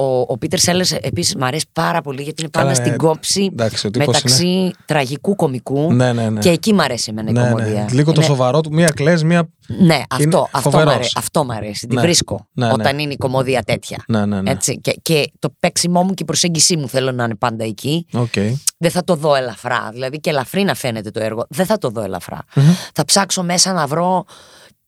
[0.00, 2.96] Ο, ο Πίτερ Σέλερς επίσης μου αρέσει πάρα πολύ γιατί είναι πάντα Καλά, στην ε,
[2.96, 6.40] κόψη εντάξει, ο τύπος μεταξύ τραγικού κωμικού Ναι, ναι, ναι.
[6.40, 7.82] και εκεί μου αρέσει εμένα η ναι, κομμωδία.
[7.82, 7.86] ναι.
[7.90, 8.72] Λίγο το Είναι- σοβαρό του.
[8.72, 9.48] Μία κλε, μία.
[9.80, 10.94] Ναι, αυτό, αυτό, μ φοβερός.
[10.94, 11.86] αρέσει, αυτό μ' αρέσει.
[11.86, 12.00] Τη Ναι.
[12.00, 12.72] βρίσκω Ναι, ναι.
[12.72, 14.04] όταν είναι η κωμωδία τέτοια.
[14.06, 14.50] Ναι, ναι, ναι.
[14.50, 18.06] Έτσι, και, και το παίξιμό μου και η προσέγγιση μου θέλω να είναι πάντα εκεί.
[18.12, 18.32] Οκ.
[18.78, 19.88] Δεν θα το δω ελαφρά.
[19.92, 21.46] Δηλαδή και ελαφρύ να φαίνεται το έργο.
[21.48, 22.38] Δεν θα το δω ελαφρά.
[22.54, 22.64] Μμμ.
[22.94, 24.24] Θα ψάξω μέσα να βρω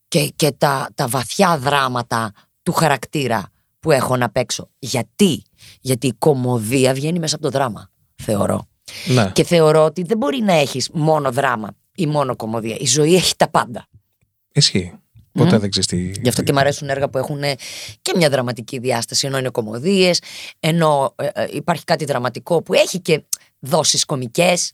[0.09, 3.43] και, και τα, τα βαθιά δράματα του χαρακτήρα
[3.81, 4.71] που έχω να παίξω.
[4.79, 5.43] Γιατί;
[5.81, 7.91] Γιατί η κωμωδία βγαίνει μέσα από το δράμα,
[8.23, 8.69] θεωρώ.
[9.07, 9.31] Ναι.
[9.35, 12.77] Και θεωρώ ότι δεν μπορεί να έχεις μόνο δράμα ή μόνο κομμωδία.
[12.79, 13.87] Η ζωή έχει τα πάντα.
[14.53, 14.93] Ισχύει.
[15.33, 16.21] Ποτέ δεν ξέρεις τι.
[16.23, 17.41] Γι' αυτό και μου αρέσουν έργα που έχουν
[18.03, 20.23] και μια δραματική διάσταση, ενώ είναι κομμωδίες,
[20.61, 23.25] ενώ ε, ε, υπάρχει κάτι δραματικό που έχει και
[23.59, 24.73] δόσεις κομικές.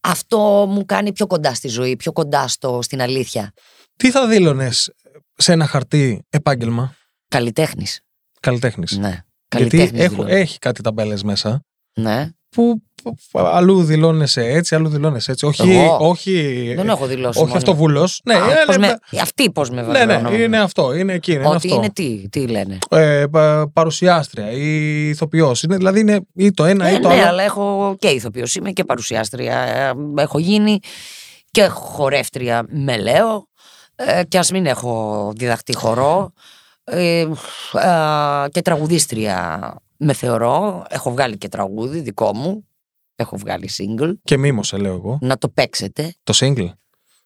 [0.00, 3.52] Αυτό μου κάνει πιο κοντά στη ζωή, πιο κοντά στο, στην αλήθεια.
[3.96, 4.94] Τι θα δήλωνες
[5.36, 6.94] σε ένα χαρτί επάγγελμα;
[7.28, 8.00] Καλλιτέχνης.
[8.44, 8.98] Καλλιτέχνης.
[8.98, 9.08] Ναι.
[9.08, 10.34] Γιατί Καλλιτέχνης έχω, δηλώνω.
[10.34, 12.28] έχει κάτι ταμπέλες μέσα Ναι.
[12.48, 15.46] που που αλλού δηλώνεσαι έτσι, αλλού δηλώνεσαι έτσι.
[15.46, 15.70] Όχι.
[15.70, 17.38] Εγώ; όχι Δεν έχω δηλώσει.
[17.38, 17.56] Όχι μόνο.
[17.58, 18.08] αυτό βούλο.
[18.24, 20.22] Ναι, Α, ε, πώς ναι, με- Αυτοί πώς με ναι, βάζουν.
[20.32, 20.94] ναι, είναι αυτό.
[20.94, 21.32] Είναι εκεί.
[21.32, 21.74] Είναι Ότι αυτό.
[21.74, 25.64] είναι τι, τι λένε; Ε, πα- παρουσιάστρια ή ηθοποιός.
[25.66, 27.26] Δηλαδή είναι ή το ένα Ε, ή το ναι, άλλο.
[27.28, 29.58] αλλά έχω και ηθοποιός είμαι και παρουσιάστρια.
[29.58, 30.78] Ε, Έχω γίνει
[31.50, 33.46] και χορεύτρια με λέω.
[33.94, 36.32] Ε, και ας μην έχω διδαχτεί χορό.
[36.84, 37.28] Ε, ε,
[38.50, 39.60] και τραγουδίστρια
[39.96, 40.84] με θεωρώ.
[40.88, 42.68] Έχω βγάλει και τραγούδι δικό μου.
[43.16, 44.12] Έχω βγάλει single.
[44.24, 45.18] Και μίμωσε, λέω εγώ.
[45.20, 46.14] Να το παίξετε.
[46.22, 46.68] Το single.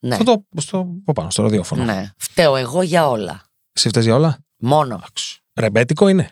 [0.01, 1.85] Ναι, Θα το στο, πω πάνω, στο ραδιόφωνο.
[1.85, 2.11] ναι.
[2.17, 3.43] Φταίω εγώ για όλα.
[3.73, 4.95] Εσύ φταίς για όλα; Μόνο.
[4.95, 5.43] Εντάξει.
[5.55, 6.31] Ρεμπέτικο είναι.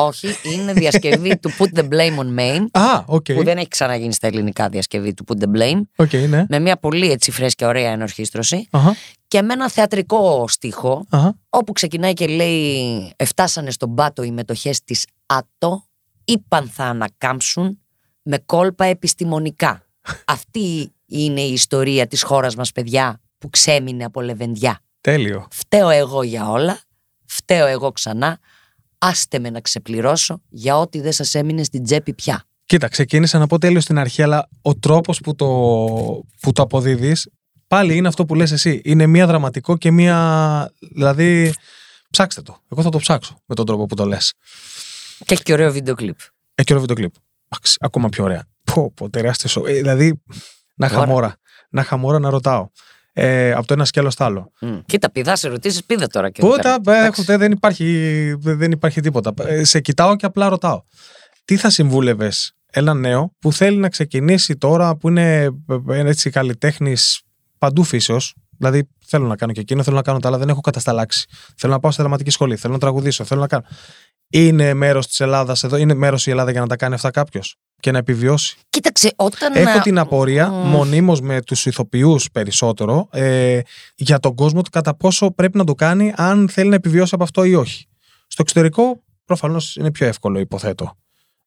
[0.00, 2.66] Όχι, είναι διασκευή του Put the Blame on Mame.
[2.70, 3.32] Α, οκ.
[3.32, 5.80] Που δεν έχει ξαναγίνει στα ελληνικά διασκευή του Put the Blame.
[5.96, 6.46] OK, ναι.
[6.48, 8.68] Με μια πολύ έτσι φρέσκια ωραία ενορχήστρωση.
[8.70, 8.96] Αχα,
[9.28, 11.38] και με ένα θεατρικό στίχο αχα.
[11.48, 15.84] όπου ξεκινάει και λέει «Εφτάσανε στον πάτο οι μετοχές της ΑΤΟ,
[16.24, 17.78] είπαν θα ανακάμψουν
[18.22, 19.86] με κόλπα επιστημονικά».
[20.24, 24.80] Αυτή είναι η ιστορία της χώρας μας παιδιά που ξέμεινε από λεβεντιά.
[25.00, 25.48] Τέλειο.
[25.50, 26.80] Φταίω εγώ για όλα,
[27.24, 28.38] φταίω εγώ ξανά,
[28.98, 32.44] άστε με να ξεπληρώσω για ό,τι δεν σας έμεινε στην τσέπη πια.
[32.64, 35.46] Κοίτα, ξεκίνησα να πω τέλειος στην αρχή, αλλά ο τρόπος που το,
[36.40, 37.28] που το αποδίδεις
[37.66, 38.80] πάλι είναι αυτό που λες εσύ.
[38.84, 40.72] Είναι μία δραματικό και μία.
[40.92, 41.52] Δηλαδή,
[42.10, 42.58] ψάξτε το.
[42.72, 44.32] Εγώ θα το ψάξω με τον τρόπο που το λες.
[45.24, 46.18] Και έχει και ωραίο βίντεο κλιπ.
[46.54, 47.12] Έχει και ωραίο βίντεο κλιπ.
[47.48, 48.46] Εντάξει, ακόμα πιο ωραία.
[48.64, 50.22] Πω, πω, τεράστιο σο- ε, δηλαδή,
[50.74, 51.12] να είχα Ωραία.
[51.12, 51.36] μόρα.
[51.70, 52.68] Να είχα μόρα να ρωτάω.
[53.20, 54.52] Ε, από το ένα σκέλος στο άλλο.
[54.60, 54.78] Μμ.
[54.86, 56.96] Κοίτα, πηδά σε ρωτήσει, πήδε τώρα και Πού εδώ τα πέρα.
[56.96, 57.20] ε, Εντάξει.
[57.26, 59.32] έχω, δεν, υπάρχει, δεν υπάρχει τίποτα.
[59.46, 60.82] Ε, Σε κοιτάω και απλά ρωτάω.
[61.44, 65.44] Τι θα συμβούλευες ένα νέο που θέλει να ξεκινήσει τώρα που είναι
[65.88, 67.20] ε, έτσι καλλιτέχνης
[67.58, 70.60] παντού φύσεως; Δηλαδή θέλω να κάνω και εκείνο, θέλω να κάνω τα άλλα, δεν έχω
[70.60, 71.26] κατασταλάξει.
[71.56, 73.64] Θέλω να πάω στη δραματική σχολή, θέλω να τραγουδήσω, θέλω να κάνω.
[74.30, 77.56] Είναι μέρος της Ελλάδας εδώ, είναι μέρος η Ελλάδα για να τα κάνει αυτά κάποιος
[77.80, 78.56] και να επιβιώσει.
[78.70, 79.54] Κοίταξε, όταν.
[79.56, 83.60] Έχω α, την απορία, μ, μονίμως με τους ηθοποιούς περισσότερο, ε,
[83.96, 87.24] για τον κόσμο του κατά πόσο πρέπει να το κάνει, αν θέλει να επιβιώσει από
[87.24, 87.86] αυτό ή όχι.
[88.26, 90.96] Στο εξωτερικό, προφανώς είναι πιο εύκολο, υποθέτω.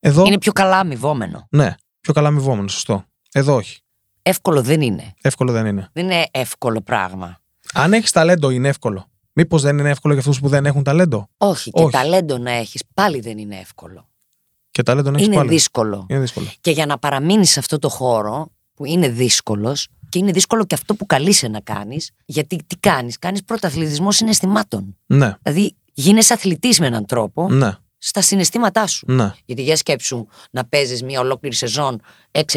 [0.00, 1.46] Εδώ, Είναι πιο καλά αμοιβόμενο.
[1.50, 3.04] ναι, πιο καλά αμοιβόμενο, σωστό.
[3.32, 3.78] Εδώ όχι.
[4.22, 5.14] Εύκολο δεν είναι.
[5.22, 5.88] Εύκολο δεν είναι.
[5.92, 7.40] Δεν είναι εύκολο πράγμα.
[7.74, 9.10] Αν έχεις ταλέντο, είναι εύκολο.
[9.32, 11.92] Μήπως δεν είναι εύκολο για αυτούς που δεν έχουν ταλέντο; Όχι, και Όχι.
[11.92, 14.08] ταλέντο να έχεις πάλι δεν είναι εύκολο.
[14.70, 15.48] Και ταλέντο να έχεις είναι πάλι.
[15.48, 16.06] δύσκολο.
[16.08, 16.46] Είναι δύσκολο.
[16.60, 20.74] Και για να παραμείνεις σε αυτό το χώρο που είναι δύσκολος, και είναι δύσκολο και
[20.74, 24.96] αυτό που καλείσαι να κάνεις, γιατί τι κάνεις, κάνεις πρωταθλητισμό συναισθημάτων.
[25.06, 29.06] Ναι, Δηλαδή γίνεσαι αθλητής με έναν τρόπο ναι, στα συναισθήματά σου.
[29.08, 29.32] ναι.
[29.44, 32.00] Γιατί για σκέψου να παίζεις μια ολόκληρη σεζόν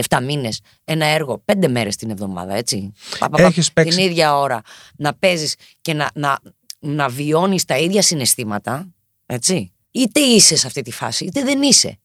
[0.10, 2.92] 6-7 μήνες, ένα έργο 5 μέρες την εβδομάδα, έτσι.
[3.20, 4.62] Πα, πα, πα, Έχεις παίξει- Την ίδια ώρα
[4.98, 6.38] να παίζεις και να, να,
[6.86, 8.88] να βιώνεις τα ίδια συναισθήματα,
[9.26, 12.00] έτσι; Είτε είσαι σε αυτή τη φάση, είτε δεν είσαι.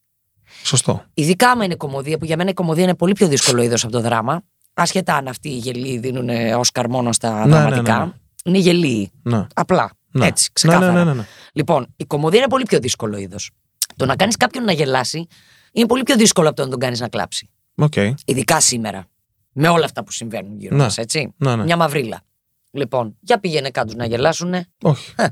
[0.64, 1.05] Σωστό.
[1.14, 3.93] Ειδικά άμα είναι κομμωδία, που για μένα η κομμωδία είναι πολύ πιο δύσκολο είδος από
[3.93, 4.43] το δράμα.
[4.74, 7.99] Ασχετά αν αυτοί οι γελοί δίνουν Όσκαρ μόνο στα Ναι, ναι, δραματικά.
[7.99, 8.11] ναι, ναι.
[8.45, 9.11] Είναι γελοίοι.
[9.22, 9.47] Ναι.
[9.55, 9.91] Απλά.
[10.12, 10.26] Ναι.
[10.26, 10.93] Έτσι, Ναι, ξεκάθαρα.
[10.93, 11.26] ναι, ναι, ναι, ναι.
[11.53, 13.51] Λοιπόν, η κωμωδία είναι πολύ πιο δύσκολο είδος.
[13.97, 15.26] Το να κάνεις κάποιον να γελάσει
[15.72, 17.51] είναι πολύ πιο δύσκολο από το να τον κάνεις να κλάψει.
[17.74, 17.95] Οκ.
[18.24, 19.05] Ειδικά σήμερα.
[19.53, 20.83] Με όλα αυτά που συμβαίνουν γύρω Ναι.
[20.83, 21.35] μας, έτσι.
[21.37, 21.64] Ναι, ναι.
[21.64, 22.22] Μια μαυρίλα.
[22.71, 24.55] Λοιπόν, για πήγαινε κάτω να γελάσουν.
[24.83, 25.12] Όχι.
[25.16, 25.27] Ε.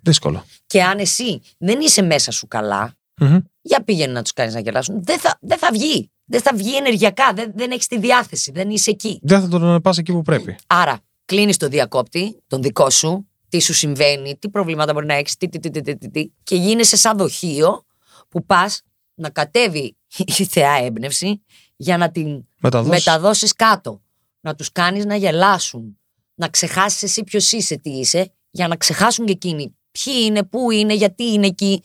[0.00, 0.44] Δύσκολο.
[0.66, 3.38] Και αν εσύ δεν είσαι μέσα σου καλά, Μμμ.
[3.60, 5.04] για πήγαινε να τους κάνεις να γελάσουν.
[5.04, 6.10] Δεν θα, δεν θα βγει.
[6.24, 7.32] Δεν θα βγει ενεργειακά.
[7.32, 8.52] Δεν, δεν έχεις τη διάθεση.
[8.52, 9.18] Δεν είσαι εκεί.
[9.22, 10.56] Δεν θα τον πα εκεί που πρέπει.
[10.66, 15.36] Άρα, κλείνεις το διακόπτη, τον δικό σου, τι σου συμβαίνει, τι προβλήματα μπορεί να έχεις,
[15.36, 17.84] τι, τι, τι, τι, τι, τι, τι, και γίνεσαι σαν δοχείο
[18.28, 18.82] που πας
[19.14, 19.96] να κατέβει
[20.38, 21.42] η θεά έμπνευση
[21.76, 23.04] για να την Μεταδώσεις.
[23.04, 24.02] μεταδώσεις κάτω.
[24.40, 25.98] Να τους κάνεις να γελάσουν.
[26.42, 30.70] Να ξεχάσεις εσύ ποιος είσαι, τι είσαι, για να ξεχάσουν και εκείνοι ποιοι είναι, πού
[30.70, 31.82] είναι, γιατί είναι εκεί.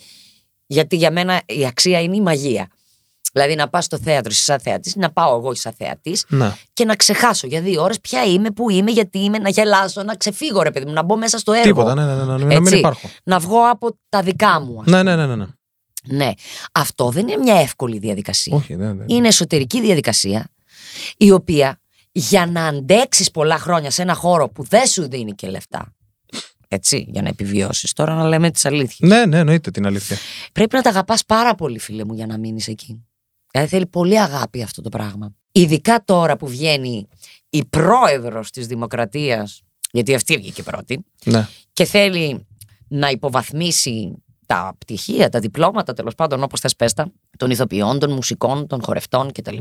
[0.68, 2.68] Γιατί για μένα η αξία είναι η μαγεία.
[3.34, 6.54] Δηλαδή να πας στο θέατρο εσύ σαν θεατής, να πάω εγώ σαν θεατής Ναι.
[6.74, 10.16] και να ξεχάσω για δύο ώρες ποια είμαι, πού είμαι, γιατί είμαι, να γελάσω, να
[10.16, 11.64] ξεφύγω ρε παιδί μου, να μπω μέσα στο έργο.
[11.64, 11.96] Τίποτα.
[11.96, 12.78] Ναι, ναι, ναι, ναι, να μην Έτσι.
[12.78, 13.10] υπάρχω.
[13.24, 14.80] Να βγω από τα δικά μου.
[14.80, 15.36] ας Ναι, ναι, ναι, ναι.
[15.36, 15.46] ναι.
[16.04, 16.32] Ναι.
[16.72, 18.56] Αυτό δεν είναι μια εύκολη διαδικασία.
[18.56, 18.98] Όχι, δεν.
[18.98, 19.06] δεν.
[19.10, 20.50] Είναι εσωτερική διαδικασία
[21.18, 21.80] η οποία
[22.18, 25.96] για να αντέξεις πολλά χρόνια σε ένα χώρο που δεν σου δίνει και λεφτά.
[26.68, 27.94] Έτσι, για να επιβιώσεις.
[27.94, 29.10] Τώρα να λέμε τις αλήθειες.
[29.10, 30.18] Ναι, ναι, εννοείται την αλήθεια.
[30.52, 33.06] Πρέπει να τα αγαπάς πάρα πολύ, φίλε μου, για να μείνεις εκεί.
[33.52, 35.34] Δηλαδή θέλει πολύ αγάπη αυτό το πράγμα.
[35.52, 37.08] Ειδικά τώρα που βγαίνει
[37.50, 39.62] η πρόεδρος της Δημοκρατίας,
[39.92, 41.48] γιατί αυτή βγήκε πρώτη, Ναι.
[41.74, 42.48] και θέλει
[42.88, 48.68] να υποβαθμίσει τα πτυχία, τα διπλώματα, τέλος πάντων, όπως θες πέστα, των ηθοποιών, των μουσικών,
[48.68, 49.58] των χορευτών κτλ.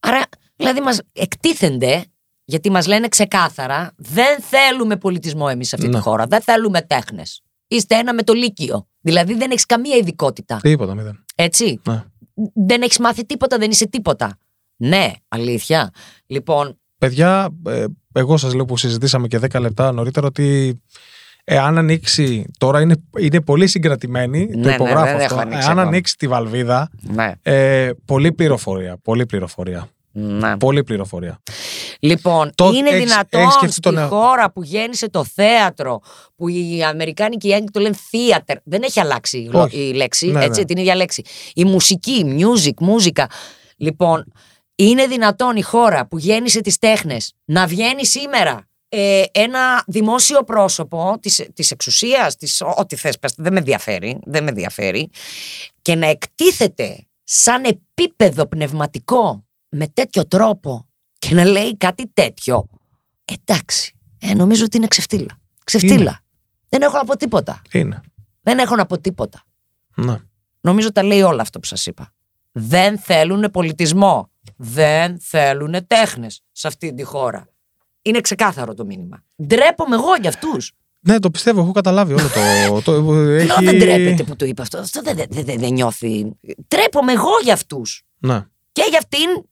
[0.00, 0.22] Άρα,
[0.56, 2.04] δηλαδή, μας εκτίθενται,
[2.44, 5.94] γιατί μας λένε ξεκάθαρα, δεν θέλουμε πολιτισμό εμείς σε αυτή Ναι.
[5.94, 6.26] τη χώρα.
[6.26, 7.42] Δεν θέλουμε τέχνες.
[7.68, 8.88] Είστε ένα με το Λύκειο.
[9.00, 10.58] Δηλαδή, δεν έχεις καμία ειδικότητα.
[10.62, 11.24] Τίποτα, μηδέν.
[11.34, 11.80] Έτσι.
[11.88, 12.02] Ναι.
[12.66, 14.38] Δεν έχεις μάθει τίποτα, δεν είσαι τίποτα.
[14.76, 15.90] Ναι, αλήθεια.
[16.26, 20.80] Λοιπόν, Παιδιά, ε, εγώ σας λέω που συζητήσαμε και 10 λεπτά νωρίτερα ότι
[21.44, 22.44] εάν ανοίξει.
[22.58, 24.46] Τώρα είναι, είναι πολύ συγκρατημένη.
[24.46, 25.24] Ναι, το ναι, υπογράφω δεν αυτό.
[25.24, 25.82] έχω ανοίξει Εάν ακόμα.
[25.88, 27.32] ανοίξει τη βαλβίδα, ναι.
[27.42, 28.96] ε, πολλή πληροφορία.
[29.02, 29.88] Πολλή πληροφορία.
[30.12, 30.56] Να.
[30.56, 31.42] Πολύ πληροφορία.
[32.00, 34.06] Λοιπόν, το είναι έχεις, δυνατόν έχεις στη τον...
[34.06, 36.00] χώρα που γέννησε το θέατρο,
[36.36, 38.54] που οι Αμερικάνοι και οι Άγγλοι το λένε theater.
[38.64, 39.78] Δεν έχει αλλάξει Όχι.
[39.78, 40.66] η λέξη, ναι, έτσι, ναι.
[40.66, 41.22] την ίδια λέξη.
[41.54, 43.30] Η μουσική, music, μουσικα.
[43.76, 44.32] Λοιπόν,
[44.74, 51.18] είναι δυνατόν η χώρα που γέννησε τις τέχνες να βγαίνει σήμερα ε, ένα δημόσιο πρόσωπο
[51.20, 55.10] της, της εξουσίας, της, ό,τι θες πες, δεν με ενδιαφέρει, δεν με ενδιαφέρει,
[55.82, 62.66] και να εκτίθεται σαν επίπεδο πνευματικό με τέτοιο τρόπο και να λέει κάτι τέτοιο.
[63.24, 65.40] Εντάξει, ε, νομίζω ότι είναι ξεφτύλα.
[65.64, 65.94] Ξεφτύλα.
[65.94, 66.18] Είναι.
[66.68, 67.62] Δεν έχω να πω τίποτα.
[67.72, 68.00] Είναι.
[68.40, 69.42] Δεν έχω να πω τίποτα.
[69.94, 70.16] Ναι.
[70.60, 72.12] Νομίζω τα λέει όλα αυτό που σας είπα.
[72.52, 74.30] Δεν θέλουν πολιτισμό.
[74.56, 77.48] Δεν θέλουν τέχνες σε αυτή τη χώρα.
[78.02, 79.24] Είναι ξεκάθαρο το μήνυμα.
[79.46, 80.72] Ντρέπομαι εγώ για αυτούς.
[81.00, 82.82] Ναι, το πιστεύω, έχω καταλάβει όλο το.
[82.82, 83.46] το έχει...
[83.46, 84.78] Λέω δεν ντρέπεται που το είπα αυτό.
[84.78, 86.30] Αυτό δεν, δεν, δεν, δεν νιώθει.
[86.68, 88.02] Τρέπομαι εγώ για αυτούς.
[88.18, 88.46] Ναι.
[88.72, 89.44] Και για αυτήν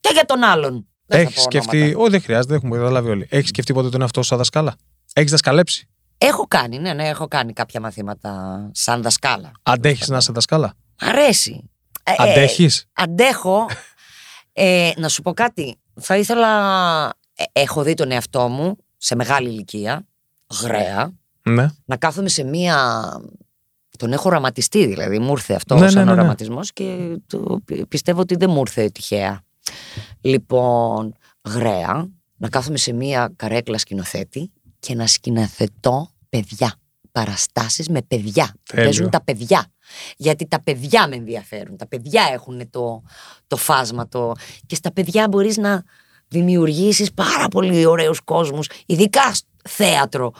[0.00, 0.72] και για τον άλλον.
[1.06, 1.76] Δεν θα Έχεις πω σκεφτεί.
[1.78, 1.98] ονόματα.
[2.00, 3.26] Όχι, δεν χρειάζεται, έχουμε καταλάβει όλοι.
[3.30, 4.74] Έχεις σκεφτεί ποτέ τον εαυτό σου σαν δασκάλα;
[5.12, 5.88] Έχεις δασκαλέψει;
[6.18, 9.50] Έχω κάνει, ναι, ναι, έχω κάνει κάποια μαθήματα σαν δασκάλα.
[9.62, 11.70] Αντέχεις να είσαι δασκάλα; Αρέσει.
[12.02, 13.66] Ε, ε, Αντέχεις; αντέχω.
[14.52, 15.76] Ε, να σου πω κάτι.
[16.00, 16.48] Θα ήθελα.
[17.34, 20.06] ε, έχω δει τον εαυτό μου σε μεγάλη ηλικία,
[20.62, 21.66] γραία, Ναι.
[21.84, 23.00] να κάθομαι σε μία.
[23.98, 25.18] Τον έχω οραματιστεί, δηλαδή.
[25.18, 26.20] Μου ήρθε αυτό Ναι, ναι, σαν ναι, ναι.
[26.20, 29.42] οραματισμός και το, πι- πιστεύω ότι δεν μου ήρθε τυχαία.
[30.20, 31.14] Λοιπόν,
[31.44, 36.74] γραία, να κάθομαι σε μία καρέκλα σκηνοθέτη και να σκηνοθετώ παιδιά.
[37.12, 38.54] Παραστάσεις με παιδιά.
[38.62, 38.84] Τέλειο.
[38.84, 39.66] Παίζουν τα παιδιά.
[40.16, 41.76] Γιατί τα παιδιά με ενδιαφέρουν.
[41.76, 43.02] Τα παιδιά έχουν το,
[43.46, 44.08] το φάσμα.
[44.08, 44.32] Το...
[44.66, 45.82] Και στα παιδιά μπορείς να
[46.28, 48.68] δημιουργήσεις πάρα πολύ ωραίους κόσμους.
[48.86, 50.32] Ειδικά στο θέατρο.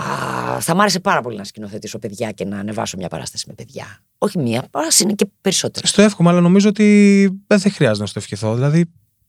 [0.00, 3.54] Α, θα μ' άρεσε πάρα πολύ να σκηνοθετήσω παιδιά και να ανεβάσω μια παράσταση με
[3.54, 4.00] παιδιά.
[4.18, 5.90] Όχι μία, α είναι και περισσότερες.
[5.90, 8.54] Στο εύχομαι, αλλά νομίζω ότι δεν θα χρειάζεται να στο ευχηθώ.
[8.54, 8.84] Δηλαδή,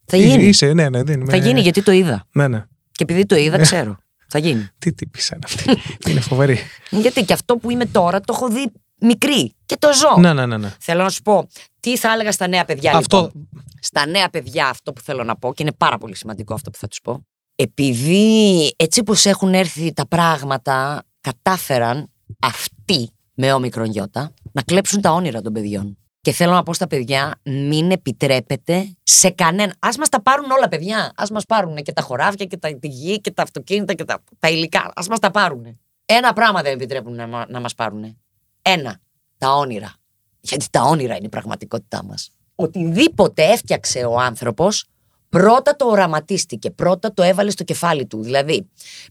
[0.05, 0.43] Θα γίνει.
[0.43, 2.25] Είσαι, ναι, ναι, δεν είμαι- Θα γίνει γιατί το είδα.
[2.31, 2.65] Ναι, ναι.
[2.91, 3.97] Και επειδή το είδα, ξέρω.
[4.27, 4.67] Θα γίνει.
[4.79, 5.77] Τι τύπη είναι αυτή.
[6.11, 6.59] είναι φοβερή.
[6.89, 10.19] Γιατί και αυτό που είμαι τώρα το έχω δει μικρή και το ζω.
[10.21, 10.57] ναι, ναι, ναι.
[10.57, 10.73] ναι.
[10.79, 11.47] Θέλω να σου πω,
[11.79, 13.17] τι θα έλεγα στα νέα παιδιά Αυτό.
[13.21, 13.49] λοιπόν.
[13.81, 16.77] Στα νέα παιδιά αυτό που θέλω να πω και είναι πάρα πολύ σημαντικό αυτό που
[16.77, 17.25] θα τους πω.
[17.59, 25.11] Επειδή έτσι πως έχουν έρθει τα πράγματα κατάφεραν αυτοί με όμικρον γιώτα να κλέψουν τα
[25.11, 25.97] όνειρα των παιδιών.
[26.21, 29.71] Και θέλω να πω στα παιδιά, μην επιτρέπετε σε κανένα.
[29.79, 30.97] Α μας τα πάρουν όλα, παιδιά.
[31.15, 34.23] Α μας πάρουν και τα χωράφια και τα, τη γη και τα αυτοκίνητα και τα,
[34.39, 34.79] τα υλικά.
[34.79, 35.79] Α μας τα πάρουν.
[36.05, 38.17] Ένα πράγμα δεν επιτρέπουν να, μα- να μας πάρουν.
[38.61, 38.99] Ένα.
[39.37, 39.93] Τα όνειρα.
[40.39, 42.31] Γιατί τα όνειρα είναι η πραγματικότητά μας.
[42.55, 44.85] Οτιδήποτε έφτιαξε ο άνθρωπος,
[45.29, 46.71] πρώτα το οραματίστηκε.
[46.71, 48.23] Πρώτα το έβαλε στο κεφάλι του.
[48.23, 48.67] Δηλαδή,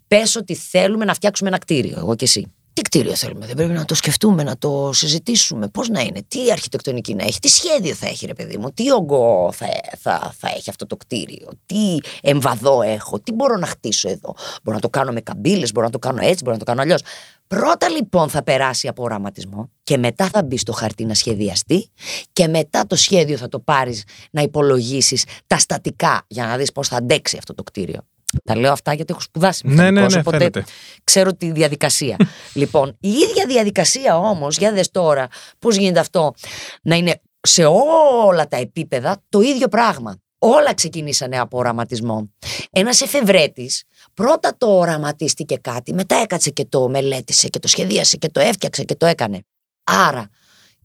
[0.08, 2.50] πες ότι θέλουμε να φτιάξουμε ένα κτίριο, εγώ και εσύ.
[2.76, 5.68] Τι κτίριο θέλουμε, δεν πρέπει να το σκεφτούμε, να το συζητήσουμε.
[5.68, 8.92] Πώς να είναι, τι αρχιτεκτονική να έχει, τι σχέδιο θα έχει, ρε παιδί μου, τι
[8.92, 9.66] όγκο θα,
[9.98, 14.34] θα, θα έχει αυτό το κτίριο, τι εμβαδό έχω, τι μπορώ να χτίσω εδώ.
[14.62, 16.80] Μπορώ να το κάνω με καμπύλες, μπορώ να το κάνω έτσι, μπορώ να το κάνω
[16.80, 17.02] αλλιώς.
[17.46, 21.90] Πρώτα λοιπόν θα περάσει από οραματισμό και μετά θα μπει στο χαρτί να σχεδιαστεί
[22.32, 26.88] και μετά το σχέδιο θα το πάρεις να υπολογίσεις τα στατικά για να δεις πώς
[26.88, 28.00] θα αντέξει αυτό το κτίριο.
[28.44, 30.64] Τα λέω αυτά γιατί έχω σπουδάσει Ναι, ναι, μηχανικός, ναι, οπότε φαίνεται.
[31.04, 32.16] ξέρω τη διαδικασία.
[32.54, 35.28] λοιπόν, η ίδια διαδικασία όμως, για δες τώρα
[35.58, 36.34] πώς γίνεται αυτό
[36.82, 37.64] να είναι σε
[38.26, 40.16] όλα τα επίπεδα το ίδιο πράγμα.
[40.38, 42.30] Όλα ξεκινήσανε από οραματισμό.
[42.70, 43.82] Ένας εφευρέτης
[44.16, 48.84] πρώτα το οραματίστηκε κάτι, μετά έκατσε και το μελέτησε και το σχεδίασε και το έφτιαξε
[48.84, 49.42] και το έκανε.
[49.84, 50.28] Άρα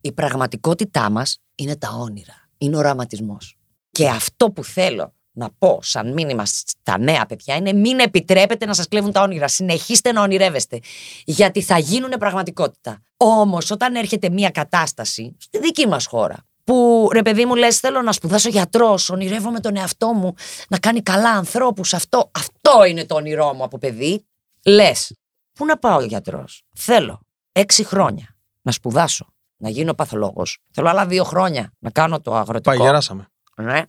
[0.02, 2.50] η πραγματικότητά μας είναι τα όνειρα.
[2.58, 3.58] Είναι ο οραματισμός.
[3.92, 8.74] Και αυτό που θέλω να πω σαν μήνυμα στα νέα παιδιά είναι μην επιτρέπετε να
[8.74, 9.48] σας κλέβουν τα όνειρα.
[9.48, 10.80] Συνεχίστε να ονειρεύεστε.
[11.26, 13.02] Γιατί θα γίνουν πραγματικότητα.
[13.18, 18.02] Όμως όταν έρχεται μια κατάσταση στη δική μας χώρα που ρε παιδί μου λες θέλω
[18.02, 20.34] να σπουδάσω γιατρός, ονειρεύομαι τον εαυτό μου
[20.70, 24.26] να κάνει καλά ανθρώπους, αυτό, αυτό είναι το όνειρό μου από παιδί.
[24.66, 25.16] Λες,
[25.54, 27.20] πού να πάω γιατρός; Θέλω
[27.52, 30.58] έξι χρόνια να σπουδάσω, να γίνω παθολόγος.
[30.72, 32.76] Θέλω άλλα δύο χρόνια να κάνω το αγροτικό.
[32.76, 33.26] Πάει, γεράσαμε.
[33.56, 33.82] Ναι.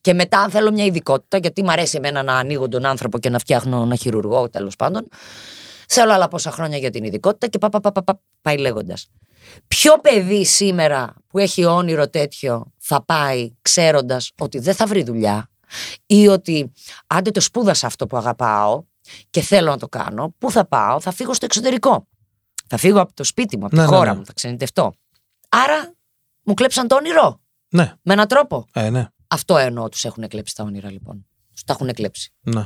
[0.00, 3.30] Και μετά, αν θέλω μια ειδικότητα, γιατί μου αρέσει εμένα να ανοίγω τον άνθρωπο και
[3.30, 5.08] να φτιάχνω ένα χειρουργό, τέλος πάντων.
[5.88, 9.08] Θέλω άλλα πόσα χρόνια για την ειδικότητα και πα, πα, πα, πα, πα, πάει λέγοντας.
[9.68, 15.50] Ποιο παιδί σήμερα που έχει όνειρο τέτοιο θα πάει ξέροντας ότι δεν θα βρει δουλειά
[16.06, 16.72] ή ότι
[17.06, 18.84] άντε το σπούδασα αυτό που αγαπάω
[19.30, 22.08] και θέλω να το κάνω, πού θα πάω, θα φύγω στο εξωτερικό.
[22.66, 24.18] Θα φύγω από το σπίτι μου, από Ναι, τη ναι, χώρα ναι.
[24.18, 24.92] μου, θα ξενιτευτώ.
[25.48, 25.94] Άρα
[26.42, 28.66] μου κλέψαν το όνειρο Ναι, με έναν τρόπο.
[28.72, 29.06] ε, ναι.
[29.28, 31.26] Αυτό εννοώ τους έχουν κλέψει τα όνειρα λοιπόν.
[31.52, 32.32] Τους τα έχουν κλέψει.
[32.40, 32.64] ναι.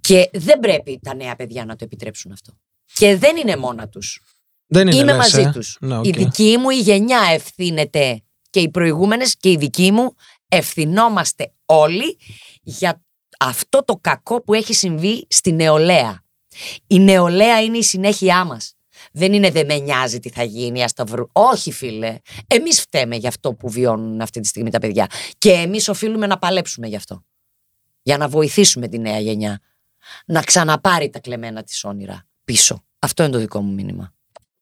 [0.00, 2.52] Και δεν πρέπει τα νέα παιδιά να το επιτρέψουν αυτό.
[2.94, 4.22] Και δεν είναι μόνα τους.
[4.66, 5.76] Δεν είναι Είμαι λες, μαζί ε; τους.
[5.80, 6.06] Ναι, οκ.
[6.06, 10.14] Η δική μου η γενιά ευθύνεται και οι προηγούμενες και η δική μου
[10.48, 12.18] ευθυνόμαστε όλοι
[12.62, 13.02] για
[13.38, 16.22] αυτό το κακό που έχει συμβεί στη νεολαία.
[16.86, 18.74] Η νεολαία είναι η συνέχειά μας.
[19.12, 21.28] Δεν είναι δεν με νοιάζει τι θα γίνει, ας τα βρουν.
[21.32, 22.18] Όχι, φίλε.
[22.46, 25.06] Εμείς φταίμε για αυτό που βιώνουν αυτή τη στιγμή τα παιδιά.
[25.38, 27.24] Και εμείς οφείλουμε να παλέψουμε γι' αυτό.
[28.02, 29.60] Για να βοηθήσουμε τη νέα γενιά
[30.26, 32.84] να ξαναπάρει τα κλεμμένα της όνειρα πίσω.
[32.98, 34.13] Αυτό είναι το δικό μου μήνυμα.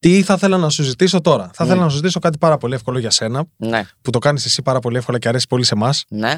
[0.02, 1.70] Τι θα ήθελα να σου ζητήσω τώρα; Θα Ναι.
[1.70, 4.62] ήθελα να σου ζητήσω κάτι πάρα πολύ εύκολο για σένα, Ναι, που το κάνεις εσύ
[4.62, 6.04] πάρα πολύ εύκολα και αρέσει πολύ σε εμάς.
[6.08, 6.36] ναι,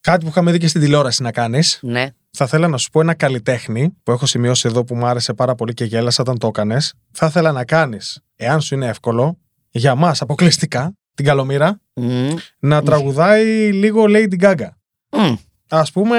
[0.00, 1.78] Κάτι που είχαμε δει και στην τηλεόραση να κάνεις.
[1.82, 2.06] ναι.
[2.30, 5.54] Θα ήθελα να σου πω ένα καλλιτέχνη που έχω σημειώσει εδώ που μου άρεσε πάρα
[5.54, 6.94] πολύ και γέλασα όταν το έκανες.
[7.12, 9.38] Θα ήθελα να κάνεις, εάν σου είναι εύκολο,
[9.70, 14.68] για μας αποκλειστικά, την Καλομήρα, Μμ, να τραγουδάει λίγο Lady Gaga.
[15.16, 15.34] μμ,
[15.68, 16.18] Α πούμε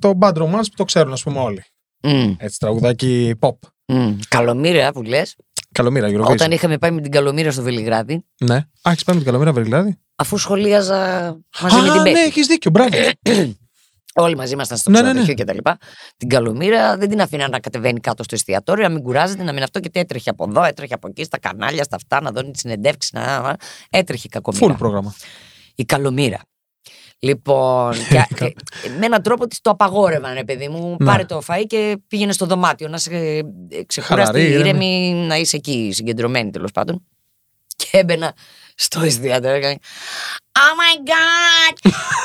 [0.00, 1.64] το Bad Romance που το ξέρουν, ας πούμε όλοι.
[2.02, 3.52] μμ, Έτσι, τραγουδάκι pop.
[3.86, 4.12] μμ.
[4.28, 5.36] Καλομήρα που λες.
[5.72, 6.30] Καλομήρα, Eurovision.
[6.30, 8.54] Όταν είχαμε πάει με την Καλομήρα στο Βελιγράδι, Ναι.
[8.56, 10.96] Α, έχεις πάει με την Καλομήρα, Βελιγράδι; αφού σχολίαζα
[11.60, 12.20] μαζί με την Α, ναι, Πέττη.
[12.24, 12.96] έχεις δίκιο, μπράβο.
[14.14, 15.78] Όλοι μαζί ήμασταν στο Ναι, ναι, ξενοδοχείο και τα λοιπά.
[16.16, 19.62] Την Καλομήρα δεν την αφήνα να κατεβαίνει κάτω στο εστιατόριο, να μην κουράζεται, να μην
[19.62, 22.50] αυτό και τι έτρεχε από εδώ, έτρεχε από εκεί, στα κανάλια, στα αυτά, να δώνει
[22.54, 23.12] συνεντεύξεις.
[23.12, 23.40] Να...
[23.40, 23.56] να-
[23.90, 24.74] Έτρεχε η κακομήρα.
[24.74, 25.14] Full πρόγραμμα.
[25.74, 26.40] Η Καλομήρα.
[27.18, 28.54] Λοιπόν, και, και
[28.98, 30.96] με έναν τρόπο της το απαγόρευαν, ρε παιδί μου.
[30.98, 31.06] Ναι.
[31.06, 32.88] Πάρε το φαΐ και πήγαινε στο δωμάτιο.
[32.88, 33.10] Να είσαι
[33.68, 34.86] ε, ξεκουραστή, Χαλαρή, ήρεμη.
[34.86, 37.02] ήρεμη, να είσαι εκεί συγκεντρωμένη τέλος πάντων.
[37.76, 38.34] Και έμπαινα
[38.78, 39.60] στο εστιατόριο.
[39.60, 39.78] και έλεγα,
[40.60, 41.74] Oh my God!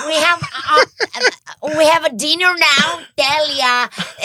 [0.09, 2.87] We have, uh, we have a dinner now,
[3.21, 3.73] τέλεια!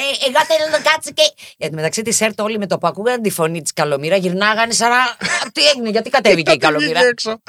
[0.00, 1.22] Ε, εγώ θέλω να κάτσω και...
[1.56, 4.90] Γιατί μεταξύ της ΕΡΤ όλοι με το που ακούγαν τη φωνή της Καλομήρα γυρνάγανε σαν
[4.90, 4.96] να...
[5.52, 7.42] Τι έγινε, γιατί κατέβηκε η Καλομήρα; έξω.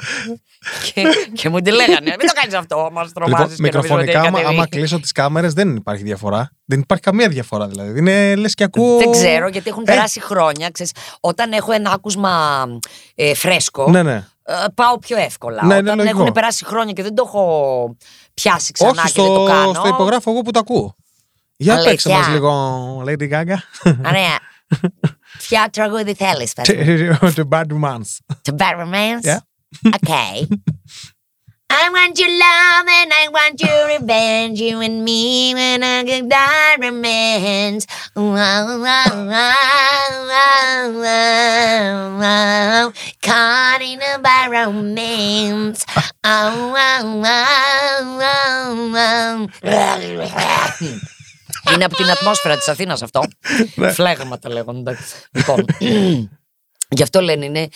[0.94, 1.02] και,
[1.32, 4.18] και μου τη λέγανε, μην το κάνεις αυτό, μας Λοιπόν, τρομάζεις και νομίζω ότι μικροφωνικά,
[4.18, 4.54] έχει άμα, κατέβει».
[4.56, 6.50] άμα κλείσω τις κάμερες, δεν υπάρχει διαφορά.
[6.64, 7.98] Δεν υπάρχει καμία διαφορά δηλαδή.
[7.98, 8.98] Είναι λες και ακούω.
[8.98, 9.92] Δεν ξέρω, γιατί έχουν Ε.
[9.92, 10.70] περάσει χρόνια.
[10.70, 12.64] Ξέρεις, όταν έχω ένα άκουσμα
[13.14, 14.26] ε, φρέσκο, Ναι, ναι.
[14.50, 15.64] Ε, πάω πιο εύκολα.
[15.66, 16.20] Ναι, ναι, Όταν λογικό.
[16.20, 17.96] έχουν περάσει χρόνια και δεν το έχω
[18.34, 19.72] πιάσει ξανά Όχι, και δεν το στο, κάνω.
[19.74, 20.94] στο υπογράφω εγώ που το ακούω.
[21.56, 21.90] Για Αλήθεια.
[21.90, 23.56] παίξε μας λίγο, Lady Gaga.
[24.06, 24.38] Ωραία.
[25.48, 27.32] Ποια τραγούδι θέλεις, πες μου.
[27.36, 28.18] The Bad Months.
[28.44, 29.24] To bad romance?
[29.26, 29.38] Yeah.
[29.90, 30.46] Okay.
[31.72, 34.60] I want your love and I want your revenge.
[34.60, 37.86] You and me when I get that romance.
[38.16, 42.92] Wow, wow, wow, wow, wow, wow.
[43.22, 45.80] Caught in a bad romance.
[46.24, 49.48] Oh, wow, wow, wow, wow.
[51.74, 53.22] Είναι από την ατμόσφαιρα της Αθήνας αυτό.
[53.92, 54.78] Φλέγματα λέγονται.
[54.78, 55.14] εντάξει.
[55.30, 55.64] Λοιπόν,
[56.96, 57.68] γι' αυτό λένε είναι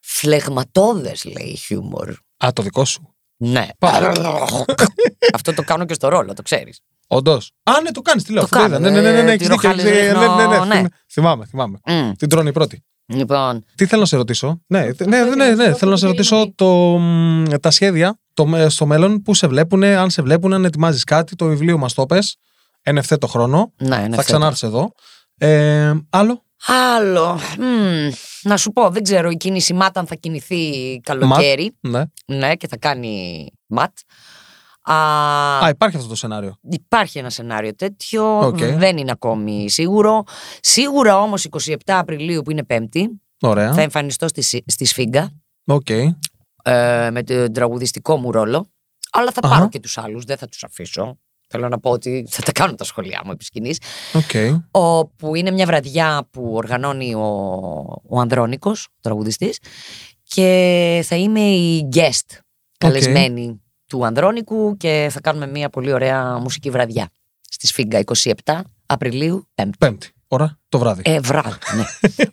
[0.00, 2.14] φλεγματώδες λέει χιούμορ.
[2.44, 3.17] Α, το δικό σου.
[3.40, 3.66] Ναι.
[5.34, 6.80] Αυτό το κάνω και στο ρόλο, το ξέρεις.
[7.06, 7.52] Όντως.
[7.62, 8.24] Α, ναι, το κάνεις.
[8.24, 8.40] Τι λέω.
[8.46, 8.90] Το αυτό κάνω, είδα.
[8.90, 10.74] Ναι, ναι, ναι, ναι, ε, έχεις τη δίκιο, ροχάλη έχεις- ρίχνω, ναι, ναι, ναι, ναι.
[10.74, 11.78] θυμ- Θυμάμαι, θυμάμαι.
[11.86, 12.10] Μμ.
[12.16, 12.82] Την τρώνε η πρώτη.
[13.06, 14.60] Λοιπόν, Τι θέλω να σε ρωτήσω.
[14.66, 16.66] Ναι, ναι, ναι, ναι, ναι, θέλω να σε ρωτήσω το,
[16.98, 21.04] μ, τα σχέδια το, με- στο μέλλον που σε βλέπουν, αν σε βλέπουν, αν ετοιμάζεις
[21.04, 21.36] κάτι.
[21.36, 22.36] Το βιβλίο μας το πες,
[22.82, 23.72] εν ευθέτω χρόνο.
[23.76, 24.22] ναι, είναι θα αυτό.
[24.22, 24.92] ξανάρθεις εδώ.
[25.38, 27.38] Ε, άλλο; Άλλο.
[27.58, 28.08] μμ,
[28.42, 31.76] να σου πω, δεν ξέρω η Κίνηση Ματ αν θα κινηθεί καλοκαίρι.
[31.80, 32.02] Ναι.
[32.26, 33.96] Ναι, και θα κάνει ματ.
[34.82, 34.94] Α,
[35.64, 36.58] Α, υπάρχει αυτό το σενάριο.
[36.70, 38.38] Υπάρχει ένα σενάριο τέτοιο.
[38.46, 38.58] Οκ.
[38.58, 40.22] Δεν είναι ακόμη σίγουρο.
[40.60, 43.72] Σίγουρα όμως 27 Απριλίου που είναι Πέμπτη Ωραία.
[43.72, 45.30] θα εμφανιστώ στη, Σι- στη Σφίγγα
[45.66, 45.88] Οκ.
[45.90, 46.14] ε,
[47.10, 48.70] με τον τραγουδιστικό μου ρόλο.
[49.12, 49.54] Αλλά θα Αχα.
[49.54, 51.18] πάρω και τους άλλους, δεν θα τους αφήσω.
[51.48, 53.78] Θέλω να πω ότι θα τα κάνω τα σχολεία μου επί σκηνής.
[54.12, 54.60] Οκ.
[54.70, 57.26] όπου είναι μια βραδιά που οργανώνει ο,
[58.08, 59.58] ο Ανδρώνικος, ο τραγουδιστής,
[60.22, 62.38] και θα είμαι η guest
[62.78, 67.08] καλεσμένη του Ανδρώνικου και θα κάνουμε μια πολύ ωραία μουσική βραδιά
[67.50, 68.00] στη Σφίγγα
[68.44, 69.78] 27 Απριλίου, Πέμπτη.
[69.78, 70.10] Πέμπτη.
[70.30, 71.02] Ώρα το βράδυ.
[71.04, 71.84] Ε, βράδυ, ναι.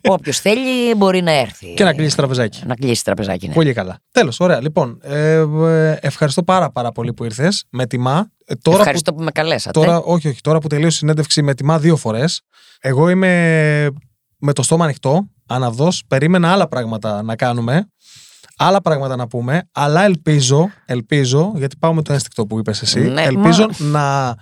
[0.14, 1.74] Όποιος θέλει μπορεί να έρθει.
[1.74, 2.62] Και να κλείσει τραπεζάκι.
[2.66, 3.54] Να κλείσει τραπεζάκι, ναι.
[3.54, 3.98] Πολύ καλά.
[4.10, 4.60] Τέλος, ωραία.
[4.60, 7.64] Λοιπόν, ε, ε, ευχαριστώ πάρα, πάρα πολύ που ήρθες.
[7.70, 8.30] Με τιμά.
[8.44, 9.80] Ε, τώρα Ευχαριστώ που, με καλέσατε.
[9.80, 10.40] Τώρα, όχι, όχι.
[10.40, 12.40] Τώρα που τελείωσε η συνέντευξη με τιμά δύο φορές.
[12.80, 13.88] Εγώ είμαι
[14.38, 15.88] με το στόμα ανοιχτό, αναυδό.
[16.08, 17.86] Περίμενα άλλα πράγματα να κάνουμε.
[18.56, 19.68] Άλλα πράγματα να πούμε.
[19.72, 23.00] Αλλά ελπίζω, ελπίζω, γιατί πάω με το ένστικτο που είπες εσύ.
[23.00, 24.34] Ναι, ελπίζω να,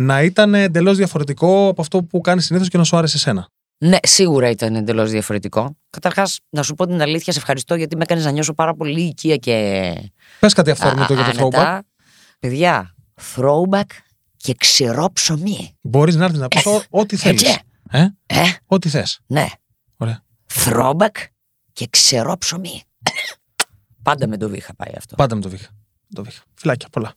[0.00, 3.48] να ήταν εντελώς διαφορετικό από αυτό που κάνει συνήθως και να σου άρεσε εσένα.
[3.78, 5.76] Ναι, σίγουρα ήταν εντελώς διαφορετικό.
[5.90, 9.00] Καταρχάς, να σου πω την αλήθεια, σε ευχαριστώ γιατί με έκανες να νιώσω πάρα πολύ
[9.02, 9.92] οικία και
[10.40, 11.54] Πες κάτι αυθόρμητο για το throwback.
[11.54, 11.82] άνετα.
[12.38, 12.94] Παιδιά,
[13.36, 13.82] throwback
[14.36, 15.76] και ξηρό ψωμί.
[15.80, 17.42] Μπορείς να έρθεις να πεις ό,τι θέλεις.
[17.42, 17.58] Έτσι.
[17.90, 19.20] Ε; Ε, Ό,τι θες.
[19.26, 19.46] ναι.
[19.96, 20.22] Ωραία.
[20.54, 21.14] Throwback
[21.72, 22.82] και ξηρό ψωμί.
[24.02, 25.14] Πάντα με το βήχα πάει αυτό.
[25.14, 25.68] Πάντα με το βήχα.
[26.14, 26.42] Το βήχα.
[26.54, 27.12] Φιλάκια πολλά.